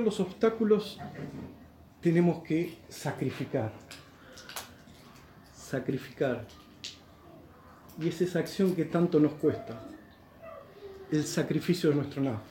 los 0.00 0.20
obstáculos 0.20 0.98
tenemos 2.00 2.42
que 2.42 2.78
sacrificar. 2.88 3.72
Sacrificar. 5.54 6.46
Y 8.00 8.08
es 8.08 8.20
esa 8.20 8.38
acción 8.38 8.74
que 8.74 8.84
tanto 8.84 9.20
nos 9.20 9.34
cuesta. 9.34 9.80
El 11.10 11.24
sacrificio 11.24 11.90
de 11.90 11.96
nuestro 11.96 12.22
nada. 12.22 12.42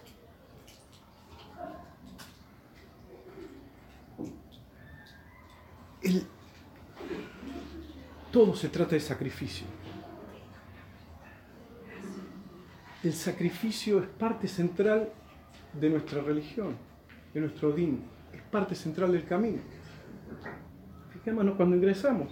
todo 8.32 8.56
se 8.56 8.70
trata 8.70 8.96
de 8.96 9.01
sacrificio. 9.01 9.68
El 13.04 13.14
sacrificio 13.14 14.00
es 14.00 14.07
parte 14.07 14.48
central 14.48 15.12
de 15.73 15.89
nuestra 15.89 16.21
religión, 16.21 16.78
de 17.34 17.42
nuestro 17.42 17.71
din, 17.71 18.04
es 18.34 18.42
parte 18.44 18.76
central 18.76 19.12
del 19.12 19.26
camino. 19.26 19.60
Fijémonos 21.12 21.56
cuando 21.56 21.76
ingresamos, 21.76 22.28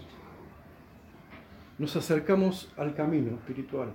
nos 1.77 1.95
acercamos 1.95 2.71
al 2.77 2.93
camino 2.95 3.35
espiritual, 3.35 3.93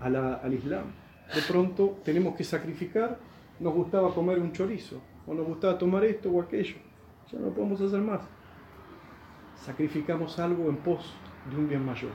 al 0.00 0.52
Islam. 0.52 0.86
De 1.34 1.42
pronto 1.42 1.98
tenemos 2.04 2.34
que 2.36 2.44
sacrificar, 2.44 3.18
nos 3.60 3.74
gustaba 3.74 4.14
comer 4.14 4.38
un 4.38 4.52
chorizo, 4.52 5.00
o 5.26 5.34
nos 5.34 5.46
gustaba 5.46 5.78
tomar 5.78 6.04
esto 6.04 6.30
o 6.30 6.42
aquello, 6.42 6.76
ya 7.30 7.38
no 7.38 7.50
podemos 7.50 7.80
hacer 7.80 8.00
más. 8.00 8.22
Sacrificamos 9.54 10.38
algo 10.38 10.68
en 10.68 10.76
pos 10.76 11.14
de 11.50 11.56
un 11.56 11.68
bien 11.68 11.84
mayor. 11.84 12.10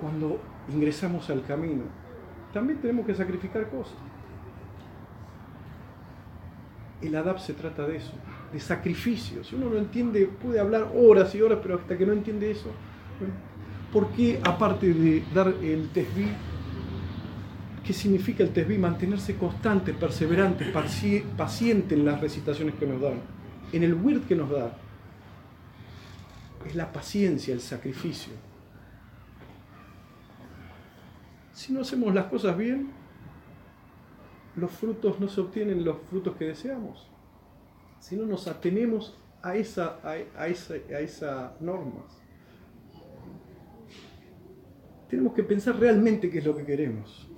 cuando 0.00 0.40
ingresamos 0.74 1.28
al 1.30 1.44
camino, 1.44 1.84
también 2.52 2.80
tenemos 2.80 3.06
que 3.06 3.14
sacrificar 3.14 3.68
cosas. 3.68 3.94
El 7.00 7.14
adab 7.16 7.38
se 7.40 7.54
trata 7.54 7.86
de 7.86 7.96
eso, 7.96 8.12
de 8.52 8.60
sacrificio. 8.60 9.42
Si 9.42 9.54
uno 9.54 9.70
no 9.70 9.78
entiende, 9.78 10.26
puede 10.26 10.60
hablar 10.60 10.92
horas 10.94 11.34
y 11.34 11.40
horas, 11.40 11.60
pero 11.62 11.76
hasta 11.76 11.96
que 11.96 12.04
no 12.04 12.12
entiende 12.12 12.50
eso, 12.50 12.70
¿por 13.92 14.08
qué 14.10 14.40
aparte 14.44 14.92
de 14.92 15.22
dar 15.32 15.48
el 15.62 15.88
tesbí, 15.90 16.28
qué 17.84 17.92
significa 17.92 18.42
el 18.42 18.50
tesbí? 18.50 18.76
Mantenerse 18.76 19.36
constante, 19.36 19.94
perseverante, 19.94 20.66
paciente 21.36 21.94
en 21.94 22.04
las 22.04 22.20
recitaciones 22.20 22.74
que 22.74 22.86
nos 22.86 23.00
dan, 23.00 23.20
en 23.72 23.82
el 23.82 23.94
wird 23.94 24.24
que 24.24 24.36
nos 24.36 24.50
da. 24.50 24.76
Es 26.66 26.74
la 26.74 26.92
paciencia, 26.92 27.54
el 27.54 27.62
sacrificio. 27.62 28.49
Si 31.60 31.74
no 31.74 31.82
hacemos 31.82 32.14
las 32.14 32.24
cosas 32.28 32.56
bien, 32.56 32.88
los 34.56 34.70
frutos 34.70 35.20
no 35.20 35.28
se 35.28 35.42
obtienen 35.42 35.84
los 35.84 35.98
frutos 36.08 36.34
que 36.36 36.46
deseamos. 36.46 37.06
Si 37.98 38.16
no 38.16 38.24
nos 38.24 38.46
atenemos 38.46 39.18
a 39.42 39.56
esa, 39.56 40.00
a, 40.02 40.46
esa, 40.48 41.44
a 41.44 41.56
normas. 41.60 42.18
Tenemos 45.10 45.34
que 45.34 45.42
pensar 45.42 45.76
realmente 45.78 46.30
qué 46.30 46.38
es 46.38 46.46
lo 46.46 46.56
que 46.56 46.64
queremos. 46.64 47.28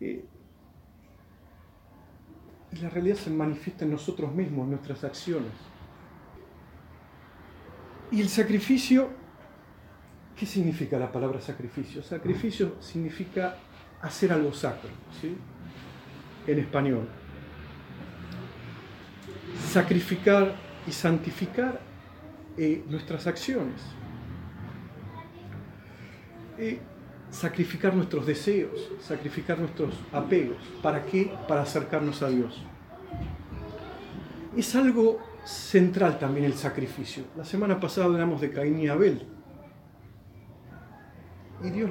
Y 0.00 0.22
la 2.82 2.88
realidad 2.88 3.14
se 3.14 3.30
manifiesta 3.30 3.84
en 3.84 3.92
nosotros 3.92 4.34
mismos, 4.34 4.64
en 4.64 4.70
nuestras 4.70 5.04
acciones. 5.04 5.52
Y 8.10 8.20
el 8.20 8.28
sacrificio 8.28 9.19
¿Qué 10.40 10.46
significa 10.46 10.98
la 10.98 11.12
palabra 11.12 11.38
sacrificio? 11.38 12.02
Sacrificio 12.02 12.76
significa 12.80 13.56
hacer 14.00 14.32
algo 14.32 14.54
sacro, 14.54 14.88
¿sí? 15.20 15.36
En 16.46 16.58
español. 16.58 17.06
Sacrificar 19.68 20.54
y 20.86 20.92
santificar 20.92 21.78
eh, 22.56 22.82
nuestras 22.88 23.26
acciones. 23.26 23.82
Eh, 26.56 26.78
sacrificar 27.30 27.94
nuestros 27.94 28.24
deseos, 28.24 28.92
sacrificar 28.98 29.58
nuestros 29.58 29.94
apegos. 30.10 30.56
¿Para 30.82 31.04
qué? 31.04 31.30
Para 31.48 31.60
acercarnos 31.60 32.22
a 32.22 32.30
Dios. 32.30 32.64
Es 34.56 34.74
algo 34.74 35.18
central 35.44 36.18
también 36.18 36.46
el 36.46 36.54
sacrificio. 36.54 37.24
La 37.36 37.44
semana 37.44 37.78
pasada 37.78 38.06
hablamos 38.06 38.40
de 38.40 38.50
Caín 38.50 38.80
y 38.80 38.88
Abel 38.88 39.26
y 41.62 41.70
Dios 41.70 41.90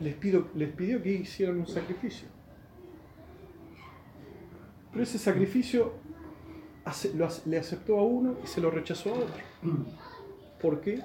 les, 0.00 0.14
pidió 0.14 1.02
que 1.02 1.12
hicieran 1.12 1.58
un 1.58 1.66
sacrificio. 1.66 2.28
Pero 4.90 5.02
ese 5.02 5.18
sacrificio 5.18 5.94
le 7.44 7.58
aceptó 7.58 7.98
a 7.98 8.02
uno 8.02 8.36
y 8.42 8.46
se 8.46 8.60
lo 8.60 8.70
rechazó 8.70 9.10
a 9.10 9.18
otro. 9.18 9.34
¿Por 10.60 10.80
qué? 10.80 11.02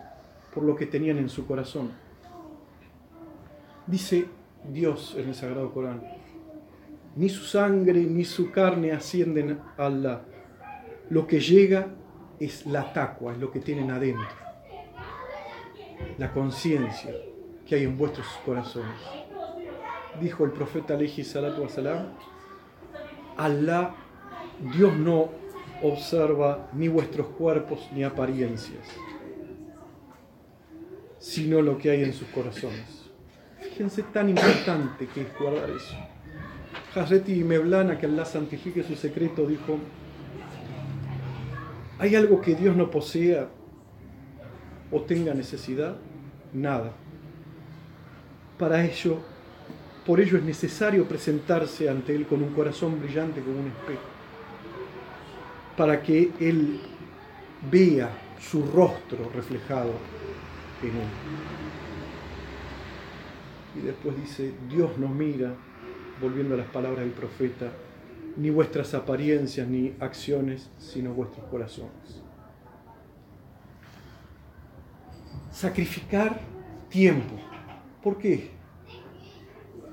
Por 0.53 0.63
lo 0.63 0.75
que 0.75 0.85
tenían 0.85 1.17
en 1.17 1.29
su 1.29 1.45
corazón. 1.45 1.91
Dice 3.87 4.25
Dios 4.71 5.15
en 5.17 5.29
el 5.29 5.35
Sagrado 5.35 5.73
Corán, 5.73 6.01
ni 7.15 7.29
su 7.29 7.43
sangre 7.43 8.01
ni 8.01 8.23
su 8.23 8.51
carne 8.51 8.91
ascienden 8.91 9.59
a 9.77 9.85
Allah. 9.85 10.21
Lo 11.09 11.27
que 11.27 11.39
llega 11.39 11.87
es 12.39 12.65
la 12.65 12.93
taqwa, 12.93 13.33
es 13.33 13.39
lo 13.39 13.51
que 13.51 13.59
tienen 13.59 13.91
adentro. 13.91 14.27
La 16.17 16.31
conciencia, 16.31 17.13
que 17.65 17.75
hay 17.75 17.83
en 17.83 17.97
vuestros 17.97 18.27
corazones. 18.45 18.99
Dijo 20.19 20.43
el 20.45 20.51
profeta 20.51 20.93
Aleji 20.93 21.23
Salatu 21.23 21.61
Wasalam, 21.61 22.07
Alá, 23.37 23.95
Dios 24.75 24.95
no 24.97 25.29
observa 25.81 26.69
ni 26.73 26.87
vuestros 26.87 27.27
cuerpos 27.27 27.89
ni 27.93 28.03
apariencias, 28.03 28.85
sino 31.17 31.61
lo 31.61 31.77
que 31.77 31.91
hay 31.91 32.03
en 32.03 32.13
sus 32.13 32.27
corazones. 32.27 33.09
Fíjense 33.59 34.03
tan 34.03 34.29
importante 34.29 35.07
que 35.07 35.21
es 35.21 35.27
guardar 35.39 35.69
eso. 35.69 35.95
Hazreti 36.93 37.43
Meblana, 37.43 37.97
que 37.97 38.05
Allah 38.05 38.25
santifique 38.25 38.83
su 38.83 38.95
secreto, 38.95 39.47
dijo, 39.47 39.79
¿hay 41.97 42.15
algo 42.15 42.41
que 42.41 42.53
Dios 42.53 42.75
no 42.75 42.91
posea 42.91 43.47
o 44.91 45.01
tenga 45.01 45.33
necesidad? 45.33 45.95
Nada 46.53 46.91
para 48.61 48.85
ello, 48.85 49.17
por 50.05 50.21
ello 50.21 50.37
es 50.37 50.43
necesario 50.43 51.07
presentarse 51.07 51.89
ante 51.89 52.15
Él 52.15 52.27
con 52.27 52.43
un 52.43 52.53
corazón 52.53 53.01
brillante 53.01 53.41
como 53.41 53.59
un 53.59 53.67
espejo, 53.69 54.03
para 55.75 55.99
que 56.03 56.31
Él 56.39 56.79
vea 57.71 58.11
su 58.39 58.63
rostro 58.67 59.31
reflejado 59.33 59.93
en 60.83 60.89
Él. 60.89 61.07
Y 63.77 63.79
después 63.79 64.15
dice, 64.15 64.53
Dios 64.69 64.95
no 64.99 65.07
mira, 65.07 65.55
volviendo 66.21 66.53
a 66.53 66.59
las 66.59 66.67
palabras 66.67 66.99
del 66.99 67.13
profeta, 67.13 67.71
ni 68.37 68.51
vuestras 68.51 68.93
apariencias 68.93 69.67
ni 69.67 69.95
acciones, 69.99 70.69
sino 70.77 71.15
vuestros 71.15 71.47
corazones. 71.47 72.21
Sacrificar 75.49 76.39
tiempo 76.89 77.50
¿Por 78.03 78.17
qué? 78.17 78.49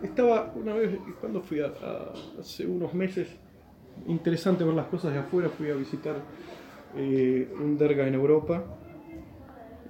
Estaba 0.03 0.53
una 0.55 0.75
vez, 0.75 0.99
cuando 1.21 1.43
fui 1.43 1.61
hace 1.61 2.67
unos 2.67 2.95
meses, 2.95 3.29
interesante 4.07 4.65
ver 4.65 4.75
las 4.75 4.87
cosas 4.87 5.13
de 5.13 5.19
afuera, 5.19 5.49
fui 5.49 5.71
a 5.71 5.75
visitar 5.75 6.17
eh, 6.97 7.53
un 7.61 7.77
derga 7.77 8.07
en 8.07 8.15
Europa 8.15 8.65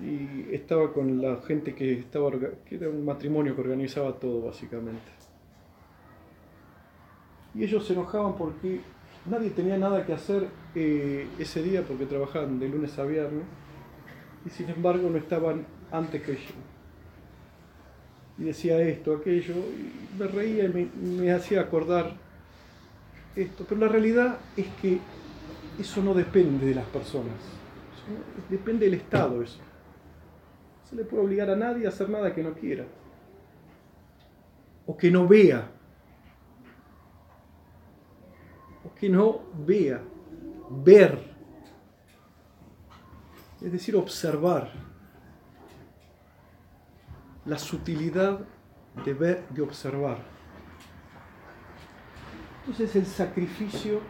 y 0.01 0.53
estaba 0.53 0.93
con 0.93 1.21
la 1.21 1.37
gente 1.43 1.75
que 1.75 1.93
estaba, 1.93 2.31
que 2.65 2.75
era 2.75 2.89
un 2.89 3.05
matrimonio 3.05 3.55
que 3.55 3.61
organizaba 3.61 4.13
todo 4.15 4.43
básicamente. 4.43 5.13
Y 7.55 7.65
ellos 7.65 7.87
se 7.87 7.93
enojaban 7.93 8.35
porque 8.37 8.81
nadie 9.27 9.51
tenía 9.51 9.77
nada 9.77 10.05
que 10.07 10.13
hacer 10.13 10.49
eh, 10.75 11.27
ese 11.39 11.63
día 11.63 11.83
porque 11.83 12.07
trabajaban 12.07 12.59
de 12.59 12.69
lunes 12.69 12.99
a 12.99 13.05
viernes 13.05 13.45
y 14.47 14.51
sin 14.51 14.71
embargo 14.71 15.09
no 15.11 15.19
estaban 15.19 15.67
antes 15.91 16.23
que 16.23 16.33
ellos 16.33 16.55
y 18.39 18.45
decía 18.45 18.79
esto, 18.81 19.15
aquello, 19.15 19.55
y 19.55 20.19
me 20.19 20.27
reía 20.29 20.65
y 20.65 20.91
me, 20.95 21.33
hacía 21.33 21.61
acordar 21.61 22.13
esto. 23.35 23.65
Pero 23.69 23.81
la 23.81 23.89
realidad 23.89 24.39
es 24.57 24.67
que 24.81 24.99
eso 25.79 26.03
no 26.03 26.15
depende 26.15 26.67
de 26.67 26.75
las 26.75 26.87
personas, 26.87 27.35
depende 28.49 28.87
del 28.87 28.95
Estado 28.95 29.43
eso. 29.43 29.59
No 29.59 30.89
se 30.89 30.97
le 30.97 31.05
puede 31.05 31.25
obligar 31.25 31.51
a 31.51 31.57
nadie 31.57 31.87
a 31.87 31.91
hacer 31.91 32.09
nada 32.09 32.35
que 32.35 32.43
no 32.43 32.55
quiera. 32.55 32.85
O 34.87 34.97
que 34.97 35.11
no 35.11 35.29
vea. 35.29 35.71
O 38.85 38.95
que 38.95 39.11
no 39.11 39.43
vea, 39.67 40.01
ver, 40.71 41.19
es 43.61 43.73
decir, 43.73 43.97
observar 43.97 44.88
la 47.49 47.59
sutilidad 47.59 48.41
de 49.05 49.15
ver, 49.15 49.49
de 49.51 49.63
observar. 49.63 50.19
Entonces 52.61 52.95
el 52.97 53.07
sacrificio 53.07 54.01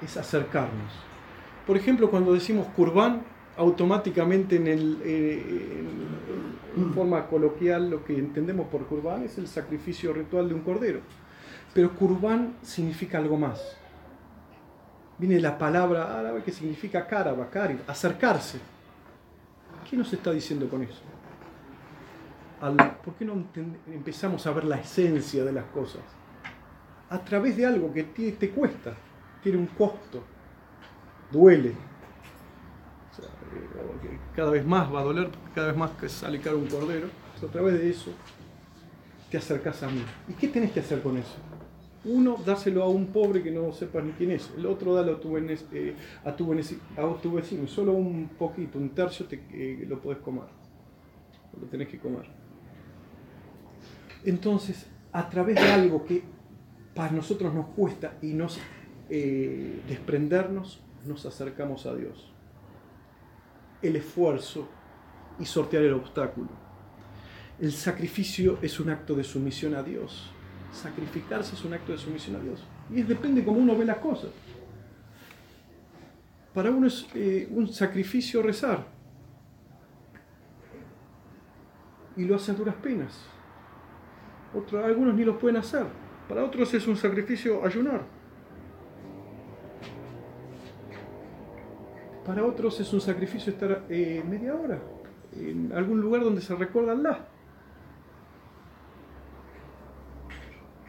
es 0.00 0.16
acercarnos. 0.16 0.92
Por 1.66 1.76
ejemplo, 1.76 2.10
cuando 2.10 2.32
decimos 2.32 2.66
kurbán, 2.68 3.22
automáticamente 3.56 4.56
en, 4.56 4.66
el, 4.66 4.98
eh, 5.04 5.84
forma 6.94 7.26
coloquial 7.26 7.90
lo 7.90 8.02
que 8.02 8.18
entendemos 8.18 8.66
por 8.68 8.86
kurbán 8.86 9.24
es 9.24 9.36
el 9.36 9.46
sacrificio 9.46 10.12
ritual 10.12 10.48
de 10.48 10.54
un 10.54 10.62
cordero. 10.62 11.00
Pero 11.74 11.94
kurbán 11.94 12.56
significa 12.62 13.18
algo 13.18 13.36
más. 13.36 13.76
Viene 15.18 15.38
la 15.38 15.58
palabra 15.58 16.18
árabe 16.18 16.42
que 16.42 16.50
significa 16.50 17.06
cara, 17.06 17.36
acercarse. 17.86 18.58
¿Qué 19.88 19.96
nos 19.96 20.10
está 20.12 20.32
diciendo 20.32 20.68
con 20.68 20.82
eso? 20.82 21.11
¿Por 22.62 23.14
qué 23.14 23.24
no 23.24 23.44
empezamos 23.88 24.46
a 24.46 24.52
ver 24.52 24.64
la 24.64 24.76
esencia 24.76 25.44
de 25.44 25.52
las 25.52 25.64
cosas? 25.66 26.02
A 27.10 27.18
través 27.18 27.56
de 27.56 27.66
algo 27.66 27.92
que 27.92 28.04
te 28.04 28.50
cuesta, 28.50 28.94
tiene 29.42 29.58
un 29.58 29.66
costo, 29.66 30.22
duele. 31.32 31.74
Cada 34.36 34.52
vez 34.52 34.64
más 34.64 34.94
va 34.94 35.00
a 35.00 35.02
doler, 35.02 35.28
cada 35.56 35.68
vez 35.68 35.76
más 35.76 35.90
que 35.92 36.08
sale 36.08 36.40
caro 36.40 36.58
un 36.58 36.68
cordero. 36.68 37.08
A 37.42 37.46
través 37.50 37.74
de 37.74 37.90
eso 37.90 38.12
te 39.28 39.38
acercas 39.38 39.82
a 39.82 39.88
mí. 39.88 40.04
¿Y 40.28 40.34
qué 40.34 40.46
tenés 40.46 40.70
que 40.70 40.78
hacer 40.78 41.02
con 41.02 41.16
eso? 41.16 41.34
Uno, 42.04 42.36
dárselo 42.46 42.84
a 42.84 42.88
un 42.88 43.08
pobre 43.08 43.42
que 43.42 43.50
no 43.50 43.72
sepas 43.72 44.04
ni 44.04 44.12
quién 44.12 44.30
es. 44.30 44.52
El 44.56 44.66
otro, 44.66 44.94
dalo 44.94 45.16
a 45.16 45.20
tu, 45.20 45.36
eh, 45.36 45.96
a 46.24 46.36
tu, 46.36 46.52
a 46.52 47.20
tu 47.20 47.32
vecino. 47.32 47.66
Solo 47.66 47.92
un 47.92 48.30
poquito, 48.38 48.78
un 48.78 48.90
tercio 48.90 49.26
te, 49.26 49.42
eh, 49.50 49.84
lo 49.88 50.00
podés 50.00 50.18
comer. 50.18 50.44
Lo 51.60 51.66
tenés 51.66 51.88
que 51.88 51.98
comer. 51.98 52.41
Entonces, 54.24 54.86
a 55.12 55.28
través 55.28 55.56
de 55.56 55.70
algo 55.70 56.04
que 56.04 56.22
para 56.94 57.12
nosotros 57.12 57.52
nos 57.54 57.66
cuesta 57.68 58.18
y 58.22 58.34
nos 58.34 58.58
eh, 59.08 59.82
desprendernos, 59.88 60.80
nos 61.06 61.26
acercamos 61.26 61.86
a 61.86 61.94
Dios. 61.94 62.32
El 63.80 63.96
esfuerzo 63.96 64.68
y 65.38 65.44
sortear 65.44 65.82
el 65.82 65.94
obstáculo. 65.94 66.48
El 67.58 67.72
sacrificio 67.72 68.58
es 68.62 68.78
un 68.80 68.90
acto 68.90 69.14
de 69.14 69.24
sumisión 69.24 69.74
a 69.74 69.82
Dios. 69.82 70.30
Sacrificarse 70.72 71.54
es 71.54 71.64
un 71.64 71.74
acto 71.74 71.92
de 71.92 71.98
sumisión 71.98 72.36
a 72.36 72.40
Dios. 72.40 72.62
Y 72.90 73.00
es 73.00 73.08
depende 73.08 73.44
cómo 73.44 73.58
uno 73.58 73.76
ve 73.76 73.84
las 73.84 73.98
cosas. 73.98 74.30
Para 76.54 76.70
uno 76.70 76.86
es 76.86 77.06
eh, 77.14 77.48
un 77.50 77.68
sacrificio 77.72 78.42
rezar. 78.42 78.86
Y 82.16 82.24
lo 82.24 82.36
hacen 82.36 82.56
duras 82.56 82.74
penas. 82.76 83.31
Otros, 84.54 84.84
algunos 84.84 85.14
ni 85.14 85.24
lo 85.24 85.38
pueden 85.38 85.56
hacer. 85.56 85.86
Para 86.28 86.44
otros 86.44 86.72
es 86.74 86.86
un 86.86 86.96
sacrificio 86.96 87.64
ayunar. 87.64 88.02
Para 92.24 92.44
otros 92.44 92.78
es 92.80 92.92
un 92.92 93.00
sacrificio 93.00 93.52
estar 93.52 93.84
eh, 93.88 94.22
media 94.28 94.54
hora 94.54 94.78
en 95.34 95.72
algún 95.72 96.00
lugar 96.00 96.22
donde 96.22 96.40
se 96.40 96.54
recuerda 96.54 96.92
Allah. 96.92 97.26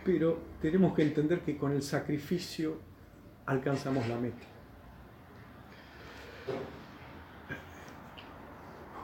Pero 0.05 0.37
tenemos 0.61 0.93
que 0.93 1.01
entender 1.01 1.41
que 1.41 1.57
con 1.57 1.71
el 1.71 1.81
sacrificio 1.81 2.77
alcanzamos 3.45 4.07
la 4.07 4.17
meta. 4.17 4.45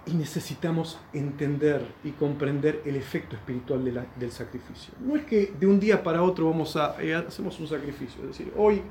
Y 0.10 0.16
necesitamos 0.16 0.98
entender 1.14 1.86
y 2.04 2.12
comprender 2.12 2.82
el 2.86 2.96
efecto 2.96 3.36
espiritual 3.36 4.08
del 4.16 4.32
sacrificio. 4.32 4.94
No 5.00 5.16
es 5.16 5.26
que 5.26 5.54
de 5.60 5.68
un 5.68 5.80
día 5.80 6.02
para 6.02 6.24
otro 6.24 6.50
vamos 6.50 6.76
a 6.76 6.96
eh, 7.02 7.14
hacemos 7.14 7.60
un 7.60 7.68
sacrificio, 7.68 8.22
es 8.24 8.30
decir, 8.30 8.52
hoy 8.58 8.82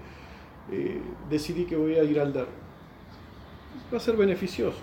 eh, 0.70 1.00
decidí 1.28 1.64
que 1.64 1.76
voy 1.76 1.96
a 1.96 2.04
ir 2.04 2.20
al 2.20 2.32
dar 2.32 2.46
va 3.92 3.96
a 3.96 4.00
ser 4.00 4.16
beneficioso. 4.16 4.78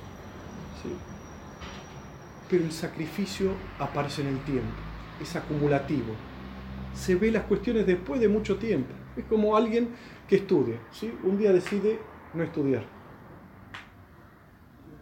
Pero 2.49 2.63
el 2.63 2.71
sacrificio 2.71 3.51
aparece 3.79 4.21
en 4.21 4.27
el 4.27 4.39
tiempo, 4.43 4.75
es 5.21 5.35
acumulativo. 5.35 6.13
Se 6.93 7.15
ve 7.15 7.31
las 7.31 7.43
cuestiones 7.43 7.85
después 7.85 8.21
de 8.21 8.29
mucho 8.29 8.57
tiempo. 8.57 8.93
Es 9.17 9.25
como 9.25 9.57
alguien 9.57 9.89
que 10.27 10.37
estudia. 10.37 10.79
¿sí? 10.91 11.13
Un 11.23 11.37
día 11.37 11.51
decide 11.51 11.99
no 12.33 12.43
estudiar. 12.43 12.85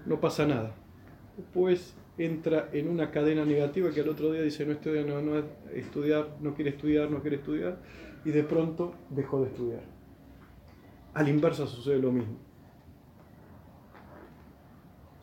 No 0.06 0.20
pasa 0.20 0.46
nada. 0.46 0.76
Después 1.38 1.96
entra 2.18 2.70
en 2.74 2.88
una 2.88 3.10
cadena 3.12 3.44
negativa 3.44 3.90
que 3.92 4.02
al 4.02 4.10
otro 4.10 4.32
día 4.32 4.42
dice 4.42 4.66
no 4.66 4.74
estudia, 4.74 5.04
no, 5.04 5.22
no 5.22 5.44
estudiar, 5.74 6.38
no 6.42 6.54
quiere 6.54 6.72
estudiar, 6.72 7.10
no 7.10 7.22
quiere 7.22 7.38
estudiar, 7.38 7.80
y 8.24 8.30
de 8.30 8.44
pronto 8.44 8.94
dejó 9.10 9.42
de 9.42 9.48
estudiar. 9.48 9.84
Al 11.14 11.28
inverso 11.28 11.66
sucede 11.68 12.00
lo 12.00 12.12
mismo 12.12 12.38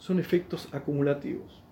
son 0.01 0.19
efectos 0.19 0.69
acumulativos. 0.73 1.63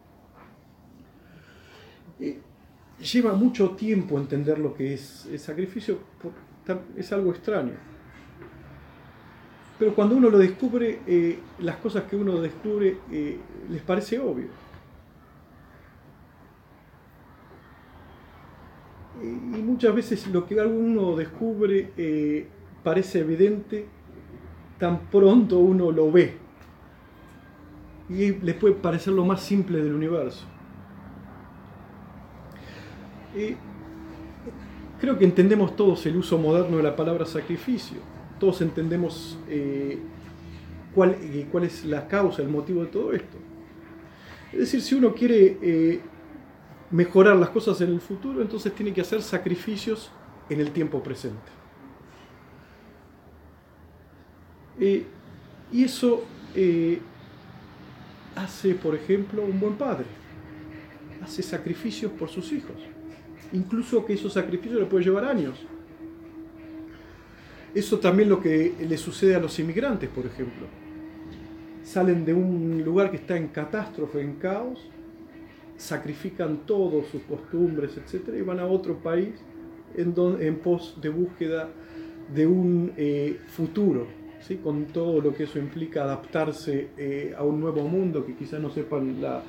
lleva 3.00 3.32
mucho 3.32 3.70
tiempo 3.70 4.18
entender 4.18 4.58
lo 4.58 4.74
que 4.74 4.94
es 4.94 5.26
el 5.26 5.38
sacrificio, 5.38 5.98
es 6.96 7.12
algo 7.12 7.30
extraño. 7.30 7.72
Pero 9.78 9.94
cuando 9.94 10.16
uno 10.16 10.28
lo 10.28 10.38
descubre, 10.38 11.00
eh, 11.06 11.38
las 11.60 11.76
cosas 11.76 12.04
que 12.04 12.16
uno 12.16 12.40
descubre 12.40 12.98
eh, 13.12 13.38
les 13.70 13.82
parece 13.82 14.18
obvio. 14.18 14.48
Y 19.22 19.62
muchas 19.62 19.94
veces 19.94 20.26
lo 20.28 20.46
que 20.46 20.56
uno 20.56 21.16
descubre 21.16 21.92
eh, 21.96 22.46
parece 22.82 23.20
evidente, 23.20 23.86
tan 24.78 24.98
pronto 25.10 25.58
uno 25.58 25.90
lo 25.90 26.10
ve 26.10 26.36
y 28.08 28.32
les 28.32 28.54
puede 28.54 28.74
parecer 28.74 29.12
lo 29.12 29.24
más 29.24 29.42
simple 29.42 29.82
del 29.82 29.94
universo. 29.94 30.46
creo 35.00 35.16
que 35.16 35.24
entendemos 35.24 35.76
todos 35.76 36.04
el 36.06 36.16
uso 36.16 36.38
moderno 36.38 36.78
de 36.78 36.82
la 36.82 36.96
palabra 36.96 37.24
sacrificio. 37.24 37.98
Todos 38.38 38.60
entendemos 38.60 39.38
eh, 39.48 39.98
cuál, 40.94 41.16
eh, 41.20 41.46
cuál, 41.50 41.64
es 41.64 41.84
la 41.84 42.06
causa, 42.06 42.42
el 42.42 42.48
motivo 42.48 42.82
de 42.82 42.88
todo 42.88 43.12
esto. 43.12 43.36
Es 44.52 44.60
decir, 44.60 44.80
si 44.80 44.94
uno 44.94 45.14
quiere 45.14 45.58
eh, 45.60 46.00
mejorar 46.90 47.36
las 47.36 47.50
cosas 47.50 47.80
en 47.80 47.90
el 47.90 48.00
futuro, 48.00 48.40
entonces 48.40 48.72
tiene 48.74 48.92
que 48.92 49.00
hacer 49.00 49.22
sacrificios 49.22 50.10
en 50.48 50.60
el 50.60 50.70
tiempo 50.70 51.02
presente. 51.02 51.58
y 55.72 55.82
eso 55.82 56.22
hace, 58.36 58.74
por 58.76 58.94
ejemplo, 58.94 59.42
un 59.42 59.58
buen 59.58 59.74
padre. 59.74 60.06
Hace 61.22 61.42
sacrificios 61.42 62.12
por 62.12 62.28
sus 62.28 62.52
hijos. 62.52 62.76
Incluso 63.52 64.04
que 64.04 64.12
esos 64.14 64.32
sacrificios 64.32 64.80
le 64.80 64.86
pueden 64.86 65.06
llevar 65.06 65.24
años. 65.24 65.58
Eso 67.78 68.00
también 68.00 68.28
lo 68.28 68.40
que 68.40 68.74
le 68.80 68.96
sucede 68.96 69.36
a 69.36 69.38
los 69.38 69.56
inmigrantes, 69.60 70.08
por 70.08 70.26
ejemplo. 70.26 70.66
Salen 71.84 72.24
de 72.24 72.34
un 72.34 72.82
lugar 72.84 73.12
que 73.12 73.18
está 73.18 73.36
en 73.36 73.46
catástrofe, 73.46 74.20
en 74.20 74.34
caos, 74.34 74.90
sacrifican 75.76 76.66
todos 76.66 77.06
sus 77.06 77.22
costumbres, 77.22 77.92
etc. 77.96 78.30
y 78.36 78.40
van 78.40 78.58
a 78.58 78.66
otro 78.66 78.96
país 78.96 79.28
en, 79.94 80.12
en 80.40 80.56
pos 80.56 80.98
de 81.00 81.08
búsqueda 81.08 81.68
de 82.34 82.48
un 82.48 82.94
eh, 82.96 83.38
futuro, 83.46 84.08
con 84.64 84.86
todo 84.86 85.20
lo 85.20 85.32
que 85.32 85.44
eso 85.44 85.60
implica 85.60 86.02
adaptarse 86.02 86.88
eh, 86.96 87.32
a 87.38 87.44
un 87.44 87.60
nuevo 87.60 87.82
mundo 87.84 88.26
que 88.26 88.34
quizás 88.34 88.60
no 88.60 88.70
sepan 88.70 89.20
la, 89.20 89.44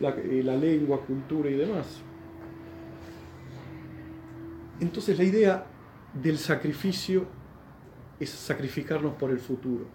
eh, 0.00 0.40
la, 0.44 0.54
lengua, 0.56 1.00
cultura 1.00 1.50
y 1.50 1.54
demás. 1.54 2.00
Entonces 4.78 5.18
la 5.18 5.24
idea 5.24 5.66
del 6.14 6.38
sacrificio 6.38 7.41
es 8.20 8.30
sacrificarnos 8.30 9.14
por 9.14 9.30
el 9.30 9.38
futuro. 9.38 9.86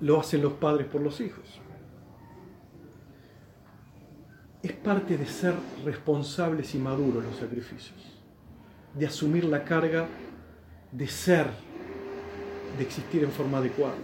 Lo 0.00 0.18
hacen 0.18 0.42
los 0.42 0.54
padres 0.54 0.86
por 0.86 1.00
los 1.00 1.20
hijos. 1.20 1.60
Es 4.62 4.72
parte 4.72 5.16
de 5.16 5.26
ser 5.26 5.54
responsables 5.84 6.74
y 6.74 6.78
maduros 6.78 7.24
los 7.24 7.36
sacrificios, 7.36 8.18
de 8.94 9.06
asumir 9.06 9.44
la 9.44 9.64
carga 9.64 10.06
de 10.92 11.06
ser 11.06 11.46
de 12.76 12.84
existir 12.84 13.24
en 13.24 13.30
forma 13.30 13.58
adecuada. 13.58 13.96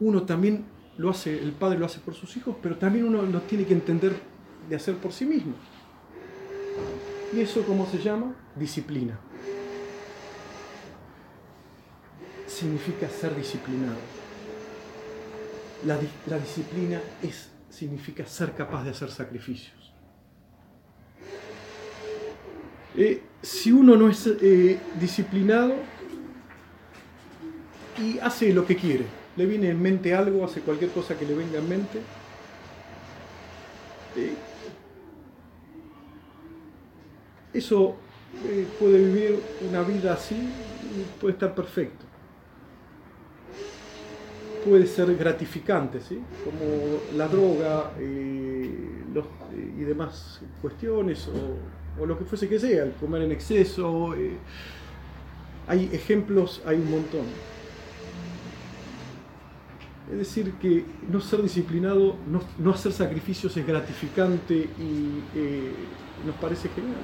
Uno 0.00 0.22
también 0.22 0.64
lo 0.96 1.10
hace, 1.10 1.38
el 1.38 1.52
padre 1.52 1.78
lo 1.78 1.86
hace 1.86 2.00
por 2.00 2.14
sus 2.14 2.36
hijos, 2.36 2.56
pero 2.62 2.76
también 2.76 3.06
uno 3.06 3.22
lo 3.22 3.40
tiene 3.42 3.64
que 3.64 3.74
entender 3.74 4.14
de 4.68 4.76
hacer 4.76 4.96
por 4.96 5.12
sí 5.12 5.24
mismo. 5.24 5.54
¿Y 7.34 7.40
eso 7.40 7.62
cómo 7.66 7.86
se 7.86 7.98
llama? 7.98 8.34
Disciplina. 8.56 9.18
Significa 12.60 13.08
ser 13.08 13.34
disciplinado. 13.34 13.96
La, 15.86 15.96
disciplina 16.38 17.00
es 17.22 17.48
significa 17.70 18.26
ser 18.26 18.52
capaz 18.52 18.84
de 18.84 18.90
hacer 18.90 19.10
sacrificios. 19.10 19.94
Eh, 22.98 23.22
si 23.40 23.72
uno 23.72 23.96
no 23.96 24.10
es 24.10 24.26
eh, 24.26 24.78
disciplinado 25.00 25.72
y 27.98 28.18
hace 28.18 28.52
lo 28.52 28.66
que 28.66 28.76
quiere, 28.76 29.06
le 29.38 29.46
viene 29.46 29.70
en 29.70 29.80
mente 29.80 30.14
algo, 30.14 30.44
hace 30.44 30.60
cualquier 30.60 30.90
cosa 30.90 31.16
que 31.18 31.24
le 31.24 31.34
venga 31.34 31.60
en 31.60 31.66
mente, 31.66 31.98
eh, 34.16 34.34
eso 37.54 37.96
puede 38.78 38.98
vivir 38.98 39.40
una 39.66 39.80
vida 39.80 40.12
así 40.12 40.36
puede 41.18 41.32
estar 41.32 41.54
perfecto. 41.54 42.09
Puede 44.64 44.86
ser 44.86 45.16
gratificante, 45.16 46.00
¿sí? 46.00 46.20
como 46.44 47.16
la 47.16 47.28
droga 47.28 47.92
y 47.98 49.80
demás 49.84 50.42
cuestiones 50.60 51.28
o 51.98 52.06
lo 52.06 52.18
que 52.18 52.24
fuese 52.24 52.48
que 52.48 52.58
sea, 52.58 52.84
el 52.84 52.92
comer 52.92 53.22
en 53.22 53.32
exceso. 53.32 54.14
Eh, 54.14 54.36
hay 55.66 55.90
ejemplos, 55.92 56.62
hay 56.66 56.76
un 56.76 56.90
montón. 56.90 57.26
Es 60.10 60.18
decir, 60.18 60.52
que 60.54 60.84
no 61.08 61.20
ser 61.20 61.42
disciplinado, 61.42 62.16
no, 62.58 62.70
hacer 62.70 62.92
sacrificios 62.92 63.56
es 63.56 63.66
gratificante 63.66 64.54
y 64.54 65.22
eh, 65.36 65.72
nos 66.26 66.34
parece 66.36 66.68
genial. 66.70 66.98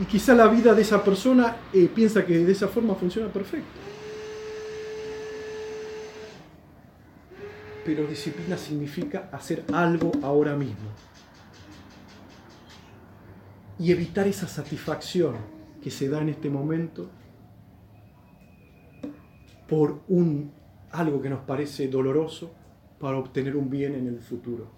Y 0.00 0.04
quizá 0.04 0.34
la 0.34 0.46
vida 0.46 0.72
de 0.72 0.82
esa 0.82 1.02
persona 1.02 1.56
eh, 1.72 1.90
piensa 1.92 2.24
que 2.24 2.38
de 2.38 2.52
esa 2.52 2.68
forma 2.68 2.94
funciona 2.94 3.28
perfecto. 3.28 3.66
Pero 7.84 8.06
disciplina 8.06 8.56
significa 8.56 9.28
hacer 9.32 9.64
algo 9.72 10.12
ahora 10.22 10.54
mismo 10.54 10.88
y 13.78 13.90
evitar 13.90 14.28
esa 14.28 14.46
satisfacción 14.46 15.34
que 15.82 15.90
se 15.90 16.08
da 16.08 16.20
en 16.20 16.28
este 16.28 16.48
momento 16.48 17.10
por 19.68 20.02
un, 20.06 20.52
algo 20.90 21.20
que 21.20 21.28
nos 21.28 21.40
parece 21.40 21.88
doloroso 21.88 22.54
para 23.00 23.16
obtener 23.16 23.56
un 23.56 23.68
bien 23.68 23.94
en 23.94 24.06
el 24.06 24.20
futuro. 24.20 24.70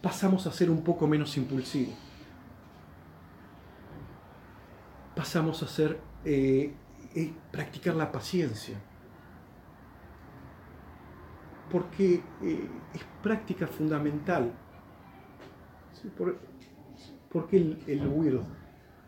Pasamos 0.00 0.46
a 0.46 0.52
ser 0.52 0.70
un 0.70 0.84
poco 0.84 1.08
menos 1.08 1.36
impulsivos. 1.36 1.94
Pasamos 5.16 5.62
a 5.62 5.66
ser, 5.66 5.98
eh, 6.24 6.72
eh, 7.16 7.32
practicar 7.50 7.96
la 7.96 8.12
paciencia. 8.12 8.76
Porque 11.74 12.22
eh, 12.40 12.68
es 12.94 13.02
práctica 13.20 13.66
fundamental 13.66 14.52
¿Por, 17.30 17.48
qué 17.48 17.56
el, 17.56 17.78
el 17.86 18.40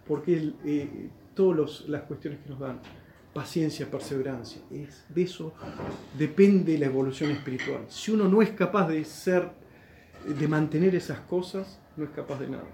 ¿Por 0.06 0.22
qué 0.22 0.52
eh, 0.64 1.10
todas 1.34 1.88
las 1.88 2.02
cuestiones 2.02 2.40
que 2.40 2.50
nos 2.50 2.58
dan? 2.58 2.80
Paciencia, 3.32 3.90
perseverancia. 3.90 4.62
Es, 4.70 5.04
de 5.08 5.22
eso 5.22 5.52
depende 6.18 6.78
la 6.78 6.86
evolución 6.86 7.30
espiritual. 7.30 7.84
Si 7.88 8.10
uno 8.10 8.28
no 8.28 8.40
es 8.40 8.50
capaz 8.50 8.88
de 8.88 9.04
ser, 9.04 9.50
de 10.26 10.48
mantener 10.48 10.94
esas 10.94 11.20
cosas, 11.20 11.78
no 11.96 12.04
es 12.04 12.10
capaz 12.10 12.40
de 12.40 12.48
nada. 12.48 12.64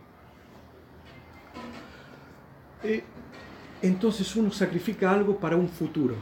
Eh, 2.84 3.02
entonces 3.82 4.34
uno 4.36 4.52
sacrifica 4.52 5.10
algo 5.10 5.36
para 5.36 5.56
un 5.56 5.68
futuro. 5.68 6.14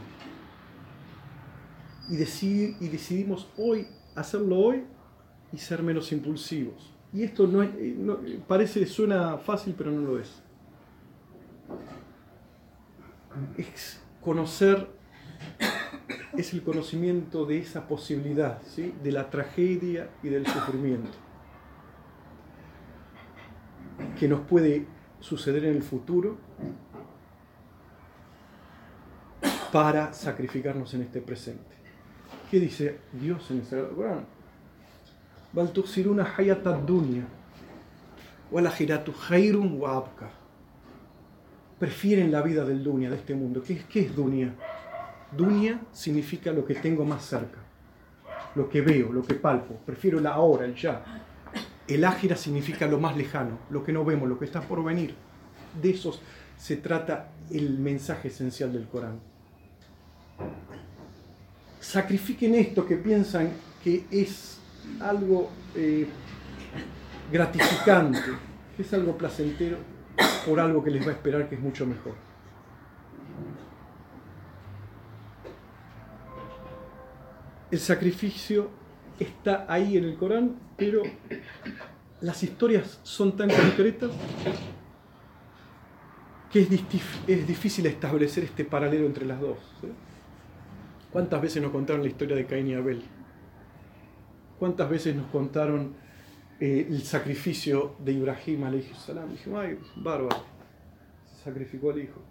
Y, 2.11 2.17
decidimos 2.17 3.47
hoy 3.57 3.87
hacerlo 4.15 4.57
hoy 4.57 4.83
y 5.53 5.57
ser 5.57 5.81
menos 5.81 6.11
impulsivos. 6.11 6.91
Y 7.13 7.23
esto 7.23 7.47
no, 7.47 7.63
es, 7.63 7.69
parece, 8.49 8.85
suena 8.85 9.37
fácil, 9.37 9.73
pero 9.77 9.91
no 9.91 10.01
lo 10.01 10.19
es. 10.19 10.41
Es 13.57 14.01
conocer, 14.19 14.89
es 16.37 16.53
el 16.53 16.61
conocimiento 16.63 17.45
de 17.45 17.59
esa 17.59 17.87
posibilidad, 17.87 18.61
¿sí? 18.63 18.93
de 19.01 19.13
la 19.13 19.29
tragedia 19.29 20.09
y 20.21 20.27
del 20.27 20.45
sufrimiento, 20.45 21.17
que 24.19 24.27
nos 24.27 24.41
puede 24.41 24.85
suceder 25.21 25.63
en 25.63 25.75
el 25.77 25.83
futuro 25.83 26.37
para 29.71 30.11
sacrificarnos 30.11 30.93
en 30.93 31.03
este 31.03 31.21
presente. 31.21 31.80
¿Qué 32.51 32.59
dice 32.59 32.97
Dios 33.13 33.49
en 33.49 33.59
el 33.59 33.65
Sagrado 33.65 33.95
Corán? 33.95 34.25
Prefieren 41.79 42.29
la 42.29 42.41
vida 42.41 42.65
del 42.65 42.83
dunya, 42.83 43.09
de 43.09 43.15
este 43.15 43.33
mundo. 43.35 43.63
¿Qué, 43.65 43.85
qué 43.89 44.01
es 44.01 44.13
dunya? 44.13 44.53
Dunya 45.31 45.79
significa 45.93 46.51
lo 46.51 46.65
que 46.65 46.75
tengo 46.75 47.05
más 47.05 47.23
cerca, 47.23 47.59
lo 48.55 48.69
que 48.69 48.81
veo, 48.81 49.13
lo 49.13 49.23
que 49.23 49.35
palpo. 49.35 49.75
Prefiero 49.85 50.19
la 50.19 50.31
ahora, 50.31 50.65
el 50.65 50.75
ya. 50.75 51.23
El 51.87 52.03
ágira 52.03 52.35
significa 52.35 52.85
lo 52.85 52.99
más 52.99 53.15
lejano, 53.15 53.59
lo 53.69 53.81
que 53.81 53.93
no 53.93 54.03
vemos, 54.03 54.27
lo 54.27 54.37
que 54.37 54.43
está 54.43 54.59
por 54.59 54.83
venir. 54.83 55.15
De 55.81 55.91
eso 55.91 56.19
se 56.57 56.75
trata 56.75 57.31
el 57.49 57.79
mensaje 57.79 58.27
esencial 58.27 58.73
del 58.73 58.89
Corán. 58.89 59.21
Sacrifiquen 61.81 62.53
esto 62.53 62.85
que 62.85 62.95
piensan 62.95 63.49
que 63.83 64.05
es 64.11 64.59
algo 64.99 65.49
eh, 65.75 66.07
gratificante, 67.31 68.19
que 68.77 68.83
es 68.83 68.93
algo 68.93 69.17
placentero, 69.17 69.77
por 70.45 70.59
algo 70.59 70.83
que 70.83 70.91
les 70.91 71.05
va 71.05 71.09
a 71.09 71.13
esperar 71.13 71.49
que 71.49 71.55
es 71.55 71.61
mucho 71.61 71.87
mejor. 71.87 72.13
El 77.71 77.79
sacrificio 77.79 78.69
está 79.19 79.65
ahí 79.67 79.97
en 79.97 80.03
el 80.03 80.17
Corán, 80.17 80.57
pero 80.77 81.01
las 82.21 82.43
historias 82.43 82.99
son 83.01 83.35
tan 83.35 83.49
concretas 83.49 84.11
que 86.51 86.61
es, 86.61 86.69
es 87.27 87.47
difícil 87.47 87.87
establecer 87.87 88.43
este 88.43 88.65
paralelo 88.65 89.07
entre 89.07 89.25
las 89.25 89.39
dos. 89.39 89.57
¿Cuántas 91.11 91.41
veces 91.41 91.61
nos 91.61 91.71
contaron 91.71 92.03
la 92.03 92.07
historia 92.07 92.35
de 92.35 92.45
Caín 92.45 92.67
y 92.67 92.73
Abel? 92.73 93.03
¿Cuántas 94.57 94.89
veces 94.89 95.15
nos 95.15 95.25
contaron 95.27 95.93
eh, 96.59 96.87
el 96.89 97.01
sacrificio 97.03 97.95
de 97.99 98.13
Ibrahim 98.13 98.63
salam? 98.95 99.31
Dijimos, 99.31 99.65
ay, 99.65 99.77
bárbaro, 99.97 100.37
se 101.35 101.43
sacrificó 101.43 101.91
al 101.91 101.99
hijo. 101.99 102.21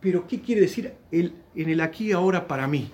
Pero, 0.00 0.26
¿qué 0.26 0.40
quiere 0.40 0.60
decir 0.60 0.92
el, 1.10 1.34
en 1.54 1.70
el 1.70 1.80
aquí 1.80 2.08
y 2.08 2.12
ahora 2.12 2.46
para 2.46 2.68
mí? 2.68 2.90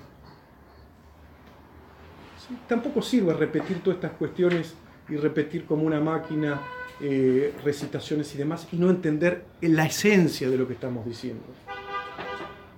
Tampoco 2.69 3.03
sirve 3.03 3.35
repetir 3.35 3.83
todas 3.83 3.97
estas 3.97 4.13
cuestiones 4.13 4.75
y 5.09 5.17
repetir 5.17 5.67
como 5.67 5.85
una 5.85 6.01
máquina 6.01 6.61
eh, 7.01 7.55
recitaciones 7.65 8.35
y 8.35 8.39
demás 8.39 8.69
y 8.73 8.77
no 8.77 8.91
entender 8.91 9.45
la 9.61 9.87
esencia 9.87 10.49
de 10.49 10.57
lo 10.57 10.67
que 10.67 10.75
estamos 10.75 11.05
diciendo. 11.05 11.43